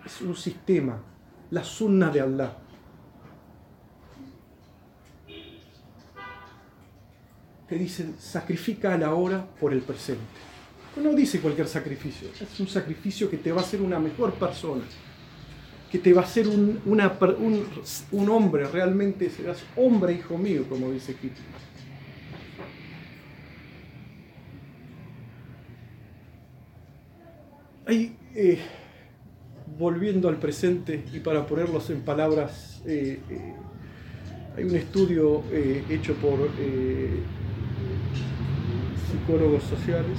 Es 0.05 0.21
un 0.21 0.35
sistema, 0.35 1.01
la 1.52 1.62
sunna 1.62 2.11
de 2.11 2.21
Allah. 2.21 2.56
te 7.68 7.78
dicen 7.78 8.16
sacrifica 8.18 8.92
a 8.92 8.99
la 8.99 9.14
hora 9.14 9.47
por 9.59 9.73
el 9.73 9.80
presente. 9.80 10.21
No 10.97 11.14
dice 11.14 11.40
cualquier 11.40 11.66
sacrificio, 11.66 12.28
es 12.38 12.61
un 12.61 12.68
sacrificio 12.68 13.30
que 13.30 13.38
te 13.38 13.50
va 13.50 13.62
a 13.62 13.64
hacer 13.64 13.80
una 13.80 13.99
mejor 13.99 14.35
persona, 14.35 14.82
que 15.90 15.99
te 15.99 16.12
va 16.12 16.21
a 16.21 16.25
hacer 16.25 16.49
un, 16.49 16.82
un, 16.85 18.28
hombre, 18.28 18.66
realmente 18.66 19.30
serás 19.30 19.62
hombre, 19.75 20.12
hijo 20.12 20.37
mío, 20.37 20.66
como 20.68 20.90
dice 20.90 21.12
Hitler. 21.12 21.32
Ahí, 27.87 28.14
eh, 28.35 28.59
volviendo 29.83 30.29
al 30.29 30.37
presente 30.37 31.05
y 31.12 31.19
para 31.19 31.45
ponerlos 31.45 31.91
en 31.91 32.03
palabras, 32.03 32.81
eh, 32.87 33.19
eh, 33.29 33.55
hay 34.57 34.65
un 34.65 34.77
estudio 34.77 35.43
hecho 35.89 36.15
por 36.15 36.39
psicólogos 39.11 39.65
sociales, 39.65 40.19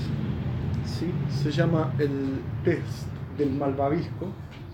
¿sí? 0.85 1.05
se 1.41 1.49
llama 1.51 1.93
el 1.97 2.41
test 2.65 3.07
del 3.37 3.51
malvavisco. 3.51 4.27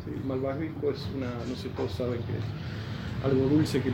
El 0.07 0.23
malvavisco 0.25 0.89
es 0.89 1.07
una, 1.15 1.29
no 1.47 1.55
sé, 1.55 1.69
todos 1.69 1.91
saben 1.91 2.19
que 2.23 2.31
es 2.31 3.23
algo 3.23 3.47
dulce 3.47 3.81
que, 3.81 3.91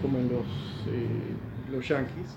comen 0.00 0.28
los, 0.30 0.46
eh, 0.88 1.72
los 1.72 1.88
yanquis. 1.88 2.36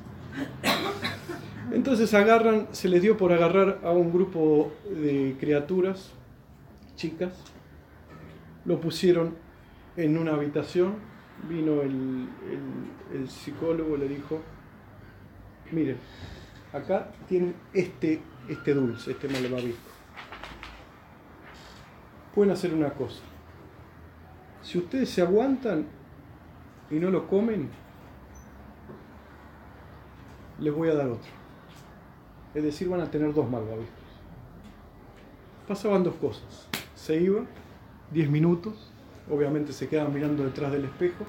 Entonces 1.72 2.14
agarran, 2.14 2.68
se 2.72 2.90
les 2.90 3.02
dio 3.02 3.18
por 3.18 3.32
agarrar 3.32 3.80
a 3.84 3.92
un 3.92 4.12
grupo 4.12 4.72
de 4.90 5.36
criaturas, 5.40 6.12
chicas, 6.96 7.34
lo 8.66 8.80
pusieron 8.80 9.36
en 9.98 10.18
una 10.18 10.34
habitación 10.34 11.14
vino 11.48 11.82
el, 11.82 12.30
el, 13.14 13.30
psicólogo, 13.30 13.98
le 13.98 14.08
dijo, 14.08 14.40
miren, 15.72 15.98
acá 16.72 17.12
tienen 17.28 17.56
este, 17.74 18.22
este 18.48 18.74
dulce, 18.74 19.12
este 19.12 19.28
malvavisco. 19.28 19.92
Pueden 22.34 22.52
hacer 22.52 22.74
una 22.74 22.92
cosa. 22.92 23.22
Si 24.62 24.78
ustedes 24.78 25.10
se 25.10 25.22
aguantan 25.22 25.86
y 26.90 26.96
no 26.96 27.10
lo 27.10 27.28
comen, 27.28 27.70
les 30.60 30.74
voy 30.74 30.90
a 30.90 30.96
dar 30.96 31.08
otro. 31.08 31.32
Es 32.54 32.64
decir, 32.64 32.88
van 32.88 33.02
a 33.02 33.12
tener 33.12 33.34
dos 33.34 33.50
malvaviscos. 33.50 34.04
Pasaban 35.68 36.04
dos 36.04 36.16
cosas. 36.16 36.70
Se 36.96 37.20
iba, 37.20 37.42
10 38.12 38.30
minutos, 38.30 38.74
obviamente 39.30 39.74
se 39.74 39.88
quedaban 39.88 40.14
mirando 40.14 40.44
detrás 40.44 40.72
del 40.72 40.86
espejo. 40.86 41.26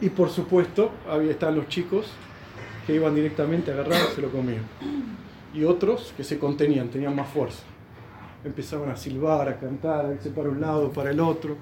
Y 0.00 0.08
por 0.08 0.30
supuesto, 0.30 0.90
había 1.08 1.32
estaban 1.32 1.56
los 1.56 1.68
chicos 1.68 2.06
que 2.86 2.94
iban 2.94 3.14
directamente 3.14 3.70
a 3.70 3.74
agarrar 3.74 4.00
y 4.10 4.14
se 4.14 4.22
lo 4.22 4.30
comían. 4.30 4.62
Y 5.52 5.64
otros 5.64 6.14
que 6.16 6.24
se 6.24 6.38
contenían, 6.38 6.88
tenían 6.88 7.14
más 7.14 7.28
fuerza. 7.28 7.62
Empezaban 8.44 8.88
a 8.88 8.96
silbar, 8.96 9.48
a 9.48 9.58
cantar, 9.58 10.06
a 10.06 10.12
irse 10.14 10.30
para 10.30 10.48
un 10.48 10.60
lado, 10.60 10.90
para 10.90 11.10
el 11.10 11.20
otro. 11.20 11.58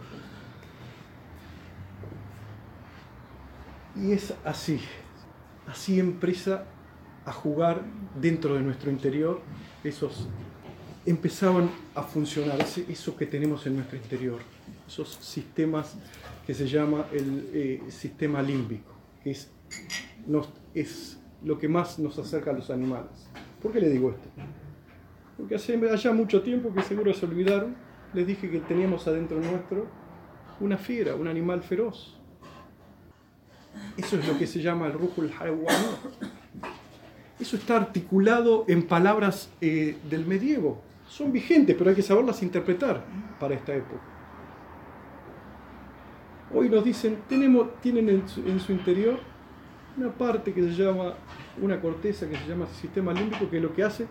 Y 3.97 4.13
es 4.13 4.33
así, 4.45 4.81
así 5.67 5.99
empieza 5.99 6.65
a 7.25 7.33
jugar 7.33 7.83
dentro 8.21 8.55
de 8.55 8.61
nuestro 8.61 8.91
interior 8.91 9.41
esos 9.83 10.29
empezaban 11.09 11.71
a 11.95 12.03
funcionar, 12.03 12.59
eso 12.61 13.17
que 13.17 13.27
tenemos 13.27 13.67
en 13.67 13.77
nuestro 13.77 13.97
interior, 13.97 14.41
esos 14.87 15.15
sistemas 15.15 15.97
que 16.47 16.55
se 16.55 16.67
llama 16.67 17.07
el 17.13 17.51
eh, 17.53 17.83
sistema 17.89 18.43
límbico, 18.43 18.93
que 19.23 19.31
es, 19.31 19.51
es 20.75 21.19
lo 21.43 21.59
que 21.59 21.69
más 21.69 21.99
nos 21.99 22.19
acerca 22.19 22.51
a 22.51 22.55
los 22.55 22.71
animales. 22.71 23.29
¿Por 23.63 23.73
qué 23.73 23.81
le 23.81 23.89
digo 23.89 24.11
esto? 24.11 24.29
Porque 25.37 25.55
hace 25.55 25.75
allá 25.89 26.13
mucho 26.13 26.43
tiempo 26.43 26.75
que 26.75 26.83
seguro 26.83 27.15
se 27.15 27.25
olvidaron, 27.25 27.75
les 28.13 28.27
dije 28.27 28.51
que 28.51 28.61
teníamos 28.61 29.07
adentro 29.07 29.41
nuestro 29.41 29.87
una 30.61 30.77
fiera, 30.77 31.15
un 31.15 31.29
animal 31.29 31.63
feroz. 31.63 32.19
Eso 33.97 34.19
es 34.19 34.27
lo 34.27 34.37
que 34.39 34.47
se 34.47 34.61
llama 34.61 34.87
el 34.87 34.93
rujul 34.93 35.33
haywani. 35.39 35.87
Eso 37.39 37.57
está 37.57 37.77
articulado 37.77 38.65
en 38.69 38.83
palabras 38.83 39.49
eh, 39.61 39.97
del 40.11 40.27
medievo. 40.27 40.83
Son 41.09 41.33
vigentes, 41.33 41.75
pero 41.77 41.91
hay 41.91 41.97
que 41.97 42.03
saberlas 42.03 42.43
interpretar 42.43 43.03
para 43.41 43.55
esta 43.55 43.75
época. 43.75 44.01
Hoy 46.55 46.69
nos 46.69 46.85
dicen, 46.85 47.19
tenemos, 47.29 47.81
tienen 47.81 48.09
en 48.09 48.29
su, 48.61 48.73
interior 48.73 49.19
una 49.97 50.11
parte 50.11 50.53
que 50.53 50.63
se 50.63 50.71
llama, 50.71 51.15
una 51.61 51.81
corteza 51.81 52.29
que 52.29 52.37
se 52.37 52.47
llama 52.47 52.67
sistema 52.67 53.13
límbico, 53.13 53.49
que 53.51 53.59
lo 53.59 53.73
que 53.73 53.83
hace 53.83 54.07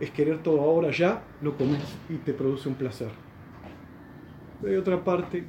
es 0.00 0.10
querer 0.10 0.42
todo 0.42 0.60
ahora 0.60 0.90
ya, 0.90 1.22
lo 1.42 1.56
comes 1.56 1.82
y 2.08 2.16
te 2.16 2.32
produce 2.32 2.68
un 2.68 2.74
placer. 2.74 3.10
Pero 4.60 4.72
hay 4.72 4.78
otra 4.78 5.04
parte 5.04 5.44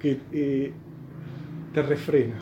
que 0.00 0.20
eh, 0.32 0.72
te 1.72 1.82
refrena. 1.82 2.36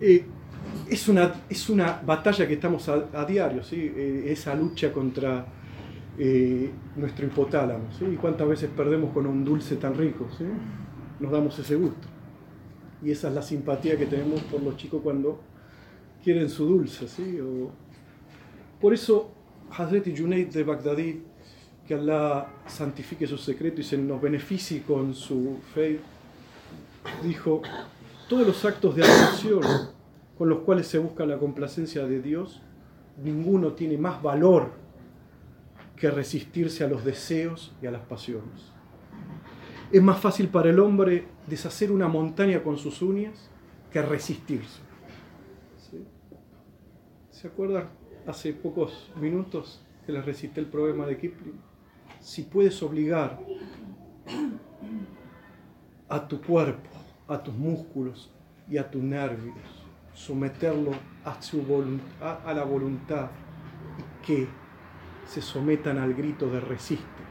Eh, 0.00 0.24
es, 0.90 1.08
una, 1.08 1.32
es 1.48 1.70
una 1.70 2.00
batalla 2.04 2.46
que 2.48 2.54
estamos 2.54 2.88
a, 2.88 3.24
diario, 3.24 3.62
¿sí? 3.62 3.92
Eh, 3.94 4.24
esa 4.26 4.54
lucha 4.54 4.92
contra 4.92 5.46
nuestro 6.96 7.26
hipotálamo. 7.26 7.84
¿sí? 7.98 8.04
¿Y 8.04 8.16
cuántas 8.16 8.46
veces 8.46 8.68
perdemos 8.76 9.12
con 9.14 9.26
un 9.26 9.42
dulce 9.42 9.76
tan 9.76 9.94
rico? 9.94 10.28
¿sí? 10.36 10.44
Nos 11.18 11.32
damos 11.32 11.58
ese 11.58 11.76
gusto. 11.76 12.08
Y 13.02 13.10
esa 13.10 13.28
es 13.28 13.34
la 13.34 13.42
simpatía 13.42 13.96
que 13.96 14.04
tenemos 14.04 14.42
por 14.42 14.62
los 14.62 14.76
chicos 14.76 15.00
cuando 15.02 15.40
quieren 16.22 16.50
su 16.50 16.66
dulce. 16.66 17.08
¿sí? 17.08 17.38
Por 18.78 18.92
eso, 18.92 19.32
Hazreti 19.70 20.14
Junaid 20.14 20.48
de 20.48 20.62
Bagdadí, 20.62 21.22
que 21.86 21.94
Allah 21.94 22.46
santifique 22.66 23.26
su 23.26 23.38
secreto 23.38 23.80
y 23.80 23.84
se 23.84 23.96
nos 23.96 24.20
beneficie 24.20 24.82
con 24.82 25.14
su 25.14 25.58
fe, 25.74 26.00
dijo, 27.22 27.62
todos 28.28 28.46
los 28.46 28.64
actos 28.64 28.94
de 28.94 29.04
adoración 29.04 29.62
con 30.40 30.48
los 30.48 30.60
cuales 30.60 30.86
se 30.86 30.96
busca 30.96 31.26
la 31.26 31.36
complacencia 31.36 32.06
de 32.06 32.22
Dios, 32.22 32.62
ninguno 33.22 33.74
tiene 33.74 33.98
más 33.98 34.22
valor 34.22 34.70
que 35.96 36.10
resistirse 36.10 36.82
a 36.82 36.88
los 36.88 37.04
deseos 37.04 37.74
y 37.82 37.86
a 37.86 37.90
las 37.90 38.00
pasiones. 38.00 38.72
Es 39.92 40.02
más 40.02 40.18
fácil 40.18 40.48
para 40.48 40.70
el 40.70 40.80
hombre 40.80 41.26
deshacer 41.46 41.92
una 41.92 42.08
montaña 42.08 42.62
con 42.62 42.78
sus 42.78 43.02
uñas 43.02 43.50
que 43.92 44.00
resistirse. 44.00 44.80
¿Se 47.30 47.46
acuerdan 47.46 47.90
hace 48.26 48.54
pocos 48.54 49.12
minutos 49.20 49.84
que 50.06 50.12
les 50.12 50.24
recité 50.24 50.60
el 50.60 50.68
problema 50.68 51.04
de 51.04 51.18
Kipling? 51.18 51.60
Si 52.18 52.44
puedes 52.44 52.82
obligar 52.82 53.38
a 56.08 56.26
tu 56.26 56.40
cuerpo, 56.40 56.88
a 57.28 57.42
tus 57.42 57.54
músculos 57.54 58.32
y 58.70 58.78
a 58.78 58.90
tus 58.90 59.02
nervios, 59.02 59.79
someterlo 60.14 60.92
a, 61.24 61.40
su 61.40 61.64
a 62.20 62.52
la 62.52 62.64
voluntad 62.64 63.30
y 63.98 64.26
que 64.26 64.48
se 65.26 65.40
sometan 65.40 65.98
al 65.98 66.14
grito 66.14 66.50
de 66.50 66.60
resiste 66.60 67.30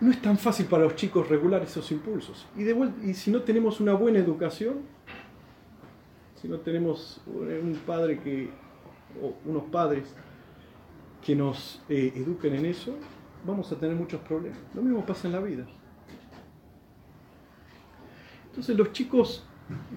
no 0.00 0.10
es 0.10 0.22
tan 0.22 0.38
fácil 0.38 0.66
para 0.66 0.84
los 0.84 0.94
chicos 0.94 1.28
regular 1.28 1.62
esos 1.62 1.90
impulsos. 1.90 2.46
Y, 2.56 2.62
de 2.62 2.92
y 3.02 3.14
si 3.14 3.30
no 3.30 3.42
tenemos 3.42 3.80
una 3.80 3.94
buena 3.94 4.18
educación, 4.18 4.76
si 6.40 6.48
no 6.48 6.58
tenemos 6.60 7.20
un 7.26 7.80
padre 7.84 8.20
que, 8.20 8.50
o 9.22 9.34
unos 9.44 9.64
padres 9.64 10.14
que 11.24 11.34
nos 11.34 11.82
eh, 11.88 12.12
eduquen 12.14 12.54
en 12.54 12.66
eso, 12.66 12.94
vamos 13.44 13.72
a 13.72 13.76
tener 13.76 13.96
muchos 13.96 14.20
problemas. 14.20 14.58
Lo 14.74 14.82
mismo 14.82 15.04
pasa 15.04 15.26
en 15.26 15.32
la 15.32 15.40
vida. 15.40 15.66
Entonces 18.58 18.76
los 18.76 18.92
chicos, 18.92 19.44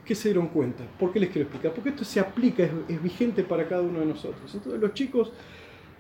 ¿qué 0.06 0.14
se 0.14 0.30
dieron 0.30 0.50
cuenta? 0.50 0.84
¿Por 1.00 1.12
qué 1.12 1.20
les 1.20 1.32
quiero 1.32 1.48
explicar? 1.48 1.74
Porque 1.74 1.90
esto 1.90 2.06
se 2.06 2.20
aplica, 2.20 2.70
es 2.88 3.02
vigente 3.02 3.44
para 3.44 3.68
cada 3.68 3.82
uno 3.82 4.02
de 4.02 4.06
nosotros. 4.06 4.54
Entonces 4.54 4.80
los 4.80 4.94
chicos 4.94 5.32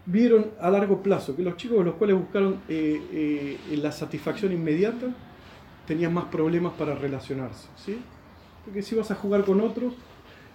vieron 0.05 0.51
a 0.59 0.69
largo 0.69 1.01
plazo 1.01 1.35
que 1.35 1.41
los 1.41 1.57
chicos 1.57 1.83
los 1.83 1.95
cuales 1.95 2.15
buscaron 2.17 2.59
eh, 2.69 3.01
eh, 3.11 3.77
la 3.77 3.91
satisfacción 3.91 4.51
inmediata 4.51 5.07
tenían 5.87 6.13
más 6.13 6.25
problemas 6.25 6.73
para 6.73 6.93
relacionarse. 6.93 7.67
¿sí? 7.77 7.99
Porque 8.63 8.83
si 8.83 8.93
vas 8.93 9.09
a 9.09 9.15
jugar 9.15 9.43
con 9.43 9.59
otros 9.59 9.93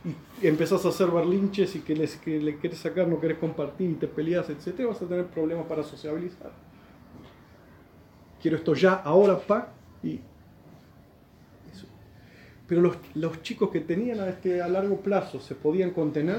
y 0.04 0.46
empezás 0.46 0.84
a 0.86 0.90
hacer 0.90 1.08
berlinches 1.08 1.74
y 1.74 1.80
que, 1.80 1.96
les, 1.96 2.14
que 2.18 2.38
le 2.38 2.56
quieres 2.58 2.78
sacar, 2.78 3.08
no 3.08 3.18
querés 3.18 3.38
compartir 3.38 3.90
y 3.90 3.94
te 3.94 4.06
peleas, 4.06 4.48
etc., 4.48 4.86
vas 4.86 5.02
a 5.02 5.06
tener 5.06 5.26
problemas 5.26 5.66
para 5.66 5.82
sociabilizar. 5.82 6.52
Quiero 8.40 8.58
esto 8.58 8.74
ya, 8.74 8.94
ahora, 8.94 9.40
pa, 9.40 9.72
y 10.04 10.20
Pero 12.66 12.92
los, 13.14 13.42
chicos 13.42 13.70
que 13.70 13.80
tenían 13.80 14.20
a, 14.20 14.28
este, 14.28 14.60
a 14.60 14.68
largo 14.68 15.00
plazo 15.00 15.40
se 15.40 15.54
podían 15.54 15.90
contener, 15.90 16.38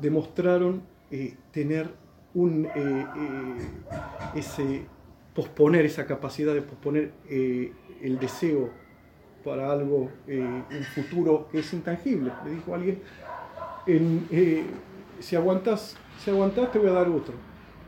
demostraron 0.00 0.82
eh, 1.10 1.36
tener 1.52 1.90
un, 2.34 2.64
eh, 2.64 2.70
eh, 2.74 3.68
ese, 4.36 4.86
posponer 5.34 5.84
esa 5.84 6.06
capacidad 6.06 6.54
de 6.54 6.62
posponer 6.62 7.12
el 7.28 8.18
deseo 8.18 8.70
para 9.44 9.70
algo, 9.70 10.10
un 10.28 10.84
futuro 10.94 11.48
que 11.50 11.60
es 11.60 11.72
intangible. 11.72 12.32
Le 12.44 12.50
dijo 12.52 12.74
alguien, 12.74 13.00
si, 15.18 15.36
aguantas, 15.36 15.96
si 16.22 16.30
aguantas 16.30 16.72
te 16.72 16.78
voy 16.78 16.88
a 16.88 16.92
dar 16.92 17.08
otro. 17.08 17.34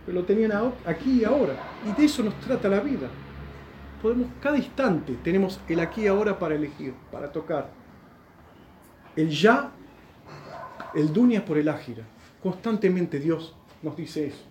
Pero 0.05 0.21
lo 0.21 0.25
tenían 0.25 0.53
aquí 0.85 1.21
y 1.21 1.25
ahora. 1.25 1.55
Y 1.87 1.99
de 1.99 2.07
eso 2.07 2.23
nos 2.23 2.39
trata 2.41 2.69
la 2.69 2.81
vida. 2.81 3.09
Podemos, 4.03 4.27
cada 4.41 4.57
instante 4.57 5.17
tenemos 5.23 5.61
el 5.69 5.79
aquí 5.79 6.03
y 6.03 6.07
ahora 6.09 6.39
para 6.39 6.57
elegir, 6.57 6.93
para 7.11 7.31
tocar. 7.31 7.71
El 9.15 9.31
ya 9.31 9.73
el 10.95 11.13
dunia 11.13 11.45
por 11.45 11.59
el 11.59 11.69
ágira. 11.69 12.05
Constantemente 12.43 13.19
Dios 13.19 13.55
nos 13.83 13.97
dice 13.97 14.27
eso. 14.27 14.45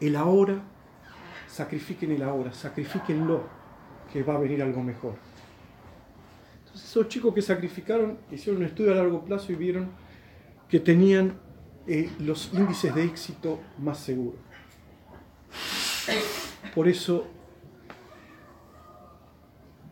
El 0.00 0.16
ahora, 0.16 0.60
sacrifiquen 1.46 2.10
el 2.12 2.22
ahora, 2.22 2.52
sacrifíquenlo, 2.52 3.44
que 4.12 4.22
va 4.22 4.34
a 4.34 4.38
venir 4.38 4.62
algo 4.62 4.82
mejor. 4.82 5.14
Entonces 6.64 6.90
esos 6.90 7.08
chicos 7.08 7.34
que 7.34 7.42
sacrificaron 7.42 8.18
hicieron 8.30 8.62
un 8.62 8.68
estudio 8.68 8.92
a 8.92 8.96
largo 8.96 9.24
plazo 9.24 9.52
y 9.52 9.54
vieron 9.54 9.90
que 10.68 10.80
tenían 10.80 11.38
eh, 11.86 12.10
los 12.18 12.52
índices 12.52 12.94
de 12.94 13.04
éxito 13.04 13.60
más 13.78 13.98
seguros. 13.98 14.40
Por 16.74 16.88
eso 16.88 17.26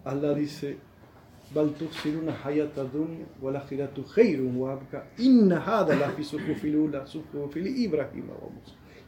Allah 0.04 0.34
dice, 0.34 0.78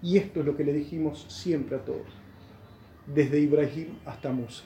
y 0.02 0.16
esto 0.16 0.40
es 0.40 0.46
lo 0.46 0.56
que 0.56 0.64
le 0.64 0.72
dijimos 0.72 1.24
siempre 1.28 1.76
a 1.76 1.84
todos, 1.84 2.08
desde 3.06 3.40
Ibrahim 3.40 3.98
hasta 4.04 4.32
Musa. 4.32 4.64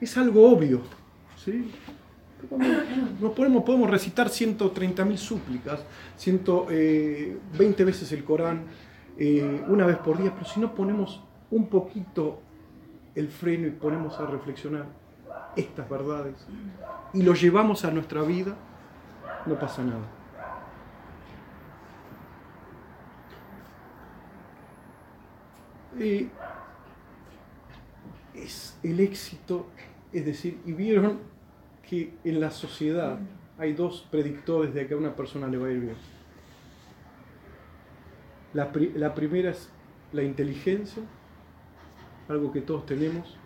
Es 0.00 0.16
algo 0.16 0.48
obvio, 0.50 0.82
¿sí? 1.36 1.70
Nos 3.20 3.32
podemos, 3.32 3.64
podemos 3.64 3.90
recitar 3.90 4.28
130.000 4.28 5.16
súplicas, 5.16 5.80
120 6.16 6.72
eh, 6.72 7.84
veces 7.84 8.12
el 8.12 8.22
Corán, 8.22 8.64
eh, 9.18 9.64
una 9.68 9.86
vez 9.86 9.96
por 9.98 10.18
día, 10.18 10.32
pero 10.34 10.46
si 10.46 10.60
no 10.60 10.74
ponemos 10.74 11.22
un 11.50 11.68
poquito 11.68 12.40
el 13.14 13.28
freno 13.28 13.66
y 13.66 13.70
ponemos 13.70 14.18
a 14.18 14.26
reflexionar 14.26 14.86
estas 15.56 15.88
verdades 15.88 16.34
y 17.12 17.22
lo 17.22 17.34
llevamos 17.34 17.84
a 17.84 17.90
nuestra 17.90 18.22
vida, 18.22 18.56
no 19.46 19.58
pasa 19.58 19.84
nada. 19.84 20.04
Y 25.98 26.28
es 28.34 28.76
el 28.82 28.98
éxito, 28.98 29.68
es 30.12 30.26
decir, 30.26 30.60
y 30.66 30.72
vieron 30.72 31.20
que 31.88 32.14
en 32.24 32.40
la 32.40 32.50
sociedad 32.50 33.18
hay 33.58 33.74
dos 33.74 34.06
predictores 34.10 34.74
de 34.74 34.88
que 34.88 34.94
a 34.94 34.96
una 34.96 35.14
persona 35.14 35.46
le 35.46 35.56
va 35.56 35.68
a 35.68 35.70
ir 35.70 35.80
bien. 35.80 36.13
La, 38.54 38.70
primera 38.72 39.50
es 39.50 39.68
la 40.12 40.22
inteligencia, 40.22 41.02
algo 42.28 42.52
que 42.52 42.60
todos 42.60 42.86
tenemos, 42.86 43.36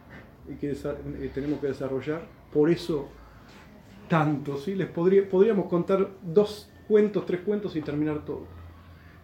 y 0.47 0.55
que 0.57 0.71
eh, 0.73 1.31
tenemos 1.35 1.61
que 1.61 1.69
desarrollar. 1.69 2.27
Por 2.53 2.71
eso, 2.71 3.09
tanto, 4.09 4.59
¿sí? 4.59 4.75
Les 4.75 4.89
podría, 4.89 5.29
podríamos 5.29 5.67
contar 5.67 6.11
dos 6.23 6.71
cuentos, 6.87 7.25
tres 7.25 7.41
cuentos 7.41 7.75
y 7.75 7.81
terminar 7.81 8.25
todo. 8.25 8.47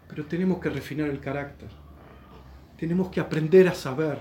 Pero 0.09 0.25
tenemos 0.25 0.59
que 0.59 0.71
refinar 0.71 1.11
el 1.11 1.21
carácter. 1.21 1.69
Tenemos 2.79 3.11
que 3.11 3.21
aprender 3.21 3.69
a 3.69 3.75
saber, 3.75 4.19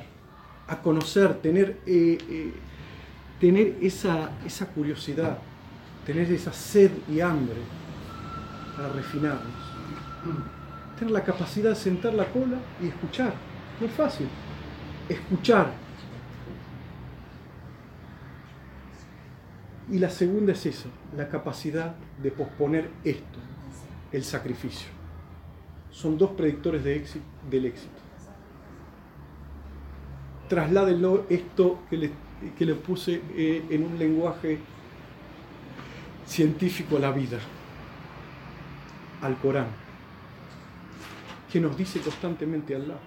a 0.67 0.81
conocer, 0.81 1.35
tener, 1.35 1.79
eh, 1.85 2.17
eh, 2.29 2.53
tener 3.39 3.77
esa, 3.81 4.31
esa 4.45 4.67
curiosidad, 4.67 5.37
tener 6.05 6.29
esa 6.29 6.51
sed 6.51 6.91
y 7.09 7.21
hambre 7.21 7.61
para 8.75 8.89
refinarnos. 8.89 10.62
Tener 10.97 11.11
la 11.11 11.23
capacidad 11.23 11.69
de 11.71 11.75
sentar 11.75 12.13
la 12.13 12.25
cola 12.25 12.57
y 12.81 12.87
escuchar. 12.87 13.33
No 13.79 13.87
es 13.87 13.93
fácil. 13.93 14.27
Escuchar, 15.09 15.71
Y 19.89 19.99
la 19.99 20.09
segunda 20.09 20.53
es 20.53 20.65
eso, 20.65 20.89
la 21.15 21.27
capacidad 21.27 21.95
de 22.21 22.31
posponer 22.31 22.89
esto, 23.03 23.39
el 24.11 24.23
sacrificio. 24.23 24.87
Son 25.91 26.17
dos 26.17 26.31
predictores 26.31 26.83
de 26.83 27.03
del 27.49 27.65
éxito. 27.65 27.91
Trasládenlo 30.47 31.25
esto 31.29 31.79
que 31.89 31.97
le, 31.97 32.11
que 32.57 32.65
puse 32.75 33.21
eh, 33.35 33.65
en 33.69 33.83
un 33.83 33.99
lenguaje 33.99 34.59
científico 36.25 36.97
a 36.97 36.99
la 36.99 37.11
vida, 37.11 37.37
al 39.21 39.37
Corán, 39.37 39.67
que 41.53 41.59
nos 41.59 41.77
dice 41.77 41.99
constantemente 41.99 42.73
Allah. 42.73 42.97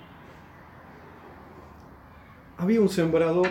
Había 2.58 2.80
un 2.80 2.88
sembrador 2.88 3.48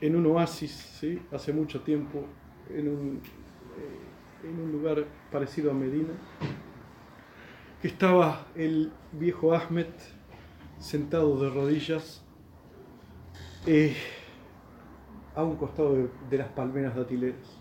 en 0.00 0.16
un 0.16 0.26
oasis, 0.26 0.72
¿sí? 0.72 1.22
hace 1.30 1.52
mucho 1.52 1.82
tiempo, 1.82 2.24
en 2.68 2.88
un, 2.88 3.20
eh, 3.78 4.48
en 4.48 4.60
un 4.60 4.72
lugar 4.72 5.04
parecido 5.30 5.70
a 5.70 5.74
Medina, 5.74 6.14
que 7.80 7.86
estaba 7.86 8.48
el 8.56 8.90
viejo 9.12 9.54
Ahmed 9.54 9.86
sentado 10.80 11.40
de 11.40 11.50
rodillas 11.50 12.24
eh, 13.68 13.94
a 15.36 15.44
un 15.44 15.54
costado 15.54 16.08
de, 16.28 16.38
las 16.38 16.48
palmeras 16.48 16.96
datileras. 16.96 17.56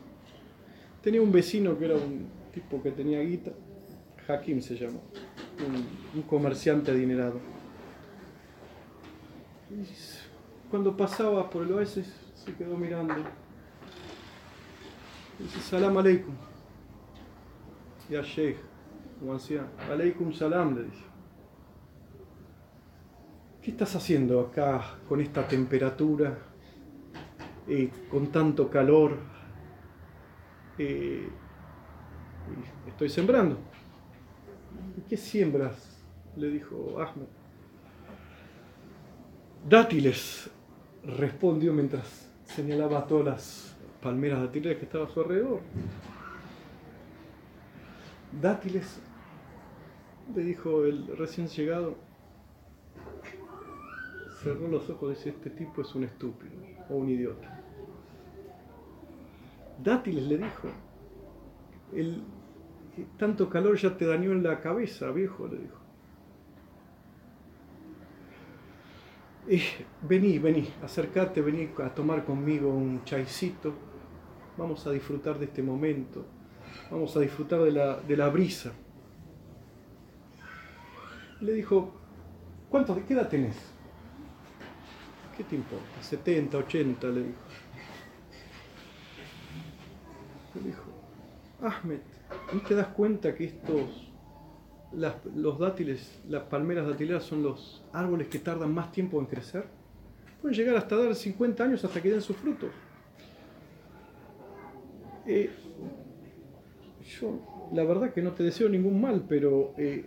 Tenía 1.04 1.21
un 1.21 1.32
vecino 1.32 1.77
que 1.77 1.86
era 1.86 1.93
un 1.97 2.30
tipo 2.51 2.82
que 2.82 2.89
tenía 2.89 3.19
guita, 3.19 3.51
Hakim 4.27 4.60
se 4.60 4.75
llamó, 4.75 5.04
un, 5.65 6.21
comerciante 6.24 6.91
adinerado. 6.91 7.39
Y 9.69 9.86
cuando 10.69 10.95
pasaba 10.95 11.50
por 11.50 11.63
el 11.63 11.74
oasis 11.74 12.13
se 12.34 12.54
quedó 12.54 12.76
mirando. 12.76 13.15
Dice, 15.39 15.60
salam 15.60 15.97
aleikum. 15.97 16.34
Y 18.10 18.15
al 18.15 18.24
sheikh, 18.24 18.58
como 19.19 19.34
anciano, 19.34 19.67
aleikum 19.89 20.34
salam, 20.34 20.76
le 20.76 20.84
dice. 20.84 21.04
¿Qué 23.62 23.71
estás 23.71 23.95
haciendo 23.95 24.39
acá 24.39 24.97
con 25.08 25.21
esta 25.21 25.47
temperatura, 25.47 26.38
eh, 27.67 27.91
con 28.10 28.28
tanto 28.32 28.69
calor? 28.69 29.17
Eh, 30.78 31.30
estoy 32.88 33.10
sembrando. 33.10 33.60
¿Qué 35.10 35.17
siembras? 35.17 36.04
Le 36.36 36.50
dijo 36.50 37.00
Ahmed. 37.00 37.28
Dátiles, 39.67 40.50
respondió 41.04 41.74
mientras 41.74 42.30
señalaba 42.46 43.06
todas 43.06 43.26
las 43.26 43.78
palmeras 44.02 44.41
dátiles 44.41 44.78
que 44.78 44.86
estaban 44.86 45.08
a 45.08 45.12
su 45.12 45.22
alrededor. 45.22 45.60
Dátiles, 48.41 49.00
le 50.36 50.44
dijo 50.44 50.86
el 50.86 51.15
recién 51.17 51.48
llegado, 51.48 51.98
cerró 54.41 54.67
los 54.67 54.89
ojos 54.89 55.12
y 55.12 55.15
dice, 55.15 55.30
este 55.30 55.50
tipo 55.50 55.82
es 55.82 55.94
un 55.94 56.06
estúpido 56.06 56.54
o 56.89 56.96
un 56.96 57.10
idiota. 57.10 57.62
Dátiles 59.84 60.24
le 60.24 60.38
dijo, 60.38 60.67
el, 61.94 62.24
tanto 63.17 63.49
calor 63.49 63.77
ya 63.77 63.95
te 63.97 64.06
dañó 64.06 64.32
en 64.32 64.43
la 64.43 64.60
cabeza, 64.60 65.12
viejo, 65.12 65.47
le 65.47 65.58
dijo. 65.58 65.82
vení, 70.04 70.39
vení, 70.39 70.69
acércate, 70.84 71.41
vení 71.41 71.69
a 71.84 71.89
tomar 71.89 72.23
conmigo 72.23 72.69
un 72.69 73.04
chaicito. 73.04 73.73
Vamos 74.58 74.86
a 74.86 74.91
disfrutar 74.91 75.39
de 75.39 75.45
este 75.45 75.63
momento. 75.63 76.25
Vamos 76.89 77.15
a 77.15 77.19
disfrutar 77.19 77.62
de 77.62 77.71
la, 77.71 77.97
de 77.97 78.17
la 78.17 78.30
brisa. 78.30 78.71
Le 81.39 81.54
dijo, 81.54 81.93
¿cuánto, 82.69 82.95
¿qué 83.08 83.13
edad 83.13 83.27
tenés? 83.27 83.58
¿Qué 85.36 85.43
te 85.43 85.56
importa? 85.56 86.01
70, 86.01 86.58
80, 86.58 87.08
le 87.08 87.23
dijo. 87.23 87.39
Le 90.54 90.62
dijo, 90.62 90.84
Ahmed, 91.62 92.01
¿no 92.54 92.62
te 92.62 92.76
das 92.76 92.88
cuenta 92.88 93.34
que 93.36 93.46
estos 93.46 94.12
los 95.36 95.58
dátiles, 95.58 96.20
las 96.28 96.44
palmeras 96.44 96.88
datileras 96.88 97.24
son 97.24 97.44
los 97.44 97.84
árboles 97.94 98.28
que 98.28 98.39
tardan 98.39 98.74
más 98.74 98.91
tiempo 98.91 99.20
en 99.20 99.26
crecer. 99.26 99.65
Pueden 100.41 100.58
llegar 100.58 100.76
hasta 100.76 100.98
dar 100.98 101.15
50 101.15 101.63
años 101.63 101.84
hasta 101.86 102.02
que 102.02 102.10
den 102.10 102.22
sus 102.22 102.36
frutos. 102.36 102.70
Eh, 105.26 105.50
yo, 107.20 107.70
la 107.74 107.84
verdad 107.84 108.12
que 108.12 108.22
no 108.22 108.32
te 108.32 108.44
deseo 108.44 108.67
ningún 108.67 109.00
mal, 109.00 109.24
pero. 109.28 109.74
Eh, 109.78 110.06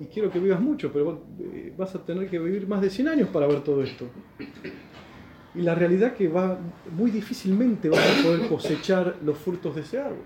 y 0.00 0.04
quiero 0.06 0.30
que 0.30 0.38
vivas 0.38 0.60
mucho, 0.60 0.92
pero 0.92 1.24
eh, 1.40 1.74
vas 1.76 1.92
a 1.96 2.04
tener 2.04 2.30
que 2.30 2.38
vivir 2.38 2.68
más 2.68 2.80
de 2.80 2.88
100 2.88 3.08
años 3.08 3.28
para 3.30 3.48
ver 3.48 3.62
todo 3.62 3.82
esto. 3.82 4.08
Y 5.56 5.62
la 5.62 5.74
realidad 5.74 6.14
que 6.14 6.28
va 6.28 6.56
muy 6.92 7.10
difícilmente 7.10 7.88
vas 7.88 7.98
a 7.98 8.22
poder 8.22 8.48
cosechar 8.48 9.16
los 9.24 9.36
frutos 9.36 9.74
de 9.74 9.80
ese 9.80 9.98
árbol. 9.98 10.22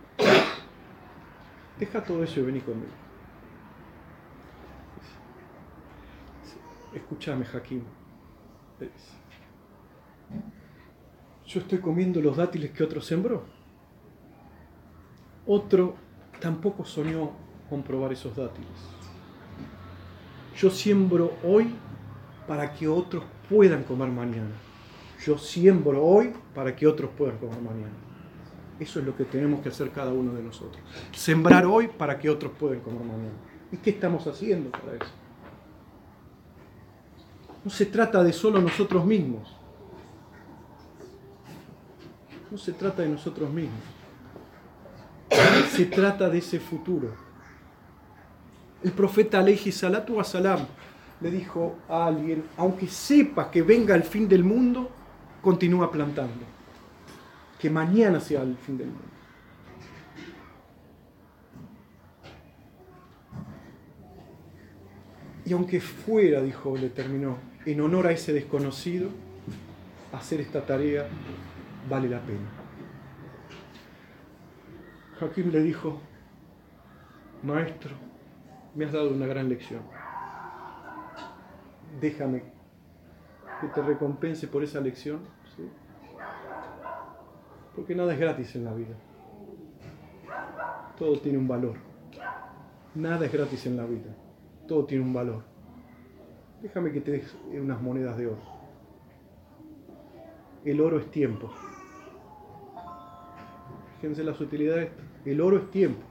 Deja 1.83 2.01
todo 2.01 2.23
eso 2.23 2.38
y 2.38 2.45
vení 2.45 2.61
conmigo. 2.61 2.92
escúchame, 6.95 7.45
Jaquín. 7.45 7.83
Yo 11.45 11.59
estoy 11.59 11.79
comiendo 11.79 12.21
los 12.21 12.37
dátiles 12.37 12.71
que 12.71 12.85
otro 12.85 13.01
sembró. 13.01 13.42
Otro 15.45 15.97
tampoco 16.40 16.85
soñó 16.85 17.33
comprobar 17.68 18.12
esos 18.12 18.37
dátiles. 18.37 18.71
Yo 20.57 20.71
siembro 20.71 21.37
hoy 21.42 21.75
para 22.47 22.73
que 22.73 22.87
otros 22.87 23.25
puedan 23.51 23.83
comer 23.83 24.09
mañana. 24.09 24.55
Yo 25.27 25.37
siembro 25.37 26.01
hoy 26.01 26.33
para 26.55 26.77
que 26.77 26.87
otros 26.87 27.11
puedan 27.18 27.38
comer 27.38 27.61
mañana. 27.61 28.12
Eso 28.83 28.99
es 28.99 29.07
lo 29.07 29.16
que 29.16 29.25
tenemos 29.25 29.61
que 29.61 29.68
hacer 29.68 29.92
cada 29.92 30.12
uno 30.12 30.33
de 30.33 30.42
nosotros. 30.42 30.83
Sembrar 31.12 31.64
hoy 31.66 31.87
para 31.87 32.18
que 32.18 32.29
otros 32.29 32.51
puedan 32.59 32.81
comer 32.81 33.05
mañana. 33.05 33.31
¿Y 33.71 33.77
qué 33.77 33.90
estamos 33.90 34.27
haciendo 34.27 34.73
para 34.73 34.95
eso? 34.95 35.12
No 37.64 37.71
se 37.71 37.87
trata 37.87 38.25
de 38.25 38.33
solo 38.33 38.61
nosotros 38.61 39.07
mismos. 39.07 39.57
No 42.51 42.59
se 42.59 42.73
trata 42.73 43.03
de 43.03 43.11
nosotros 43.11 43.49
mismos. 43.53 43.81
Se 45.71 45.85
trata 45.87 46.29
de 46.29 46.38
ese 46.38 46.59
futuro. 46.59 47.14
El 48.83 48.90
profeta 48.90 49.38
Aleji 49.38 49.71
Salatu 49.71 50.23
Salam 50.25 50.66
le 51.21 51.31
dijo 51.31 51.77
a 51.88 52.07
alguien, 52.07 52.42
aunque 52.57 52.88
sepa 52.88 53.49
que 53.49 53.62
venga 53.62 53.95
el 53.95 54.03
fin 54.03 54.29
del 54.29 54.42
mundo, 54.42 54.90
continúa 55.40 55.88
plantando. 55.88 56.62
Que 57.62 57.70
mañana 57.70 58.18
sea 58.18 58.42
el 58.42 58.57
fin 58.57 58.77
del 58.77 58.88
mundo. 58.88 59.05
Y 65.44 65.53
aunque 65.53 65.81
fuera, 65.81 66.42
dijo, 66.42 66.77
le 66.77 66.88
terminó, 66.88 67.38
en 67.64 67.81
honor 67.81 68.09
a 68.09 68.11
ese 68.11 68.33
desconocido, 68.33 69.11
hacer 70.12 70.40
esta 70.40 70.66
tarea 70.66 71.07
vale 71.88 72.09
la 72.09 72.18
pena. 72.18 72.51
Joaquín 75.20 75.53
le 75.53 75.62
dijo, 75.62 76.01
maestro, 77.44 77.92
me 78.75 78.87
has 78.87 78.92
dado 78.92 79.11
una 79.11 79.27
gran 79.27 79.48
lección. 79.48 79.83
Déjame 82.01 82.42
que 83.61 83.68
te 83.68 83.83
recompense 83.83 84.48
por 84.48 84.64
esa 84.64 84.81
lección, 84.81 85.20
porque 87.74 87.94
nada 87.94 88.12
es 88.12 88.20
gratis 88.20 88.54
en 88.56 88.64
la 88.64 88.74
vida. 88.74 88.94
Todo 90.98 91.18
tiene 91.18 91.38
un 91.38 91.48
valor. 91.48 91.74
Nada 92.94 93.26
es 93.26 93.32
gratis 93.32 93.66
en 93.66 93.76
la 93.76 93.87
vida. 93.87 94.14
Todo 94.68 94.85
tiene 94.85 95.04
un 95.04 95.12
valor. 95.12 95.42
Déjame 96.61 96.92
que 96.92 97.00
te 97.00 97.12
des 97.12 97.37
unas 97.52 97.80
monedas 97.80 98.16
de 98.16 98.26
oro. 98.26 98.42
El 100.64 100.80
oro 100.80 100.98
es 100.98 101.11
tiempo. 101.11 101.50
Fíjense 104.00 104.22
las 104.22 104.40
utilidades. 104.40 104.90
El 105.24 105.40
oro 105.40 105.56
es 105.56 105.70
tiempo. 105.70 106.02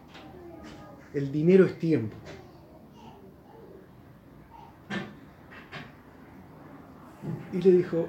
El 1.14 1.32
dinero 1.32 1.66
es 1.66 1.78
tiempo. 1.78 2.16
Y 7.54 7.62
le 7.62 7.72
dijo, 7.72 8.08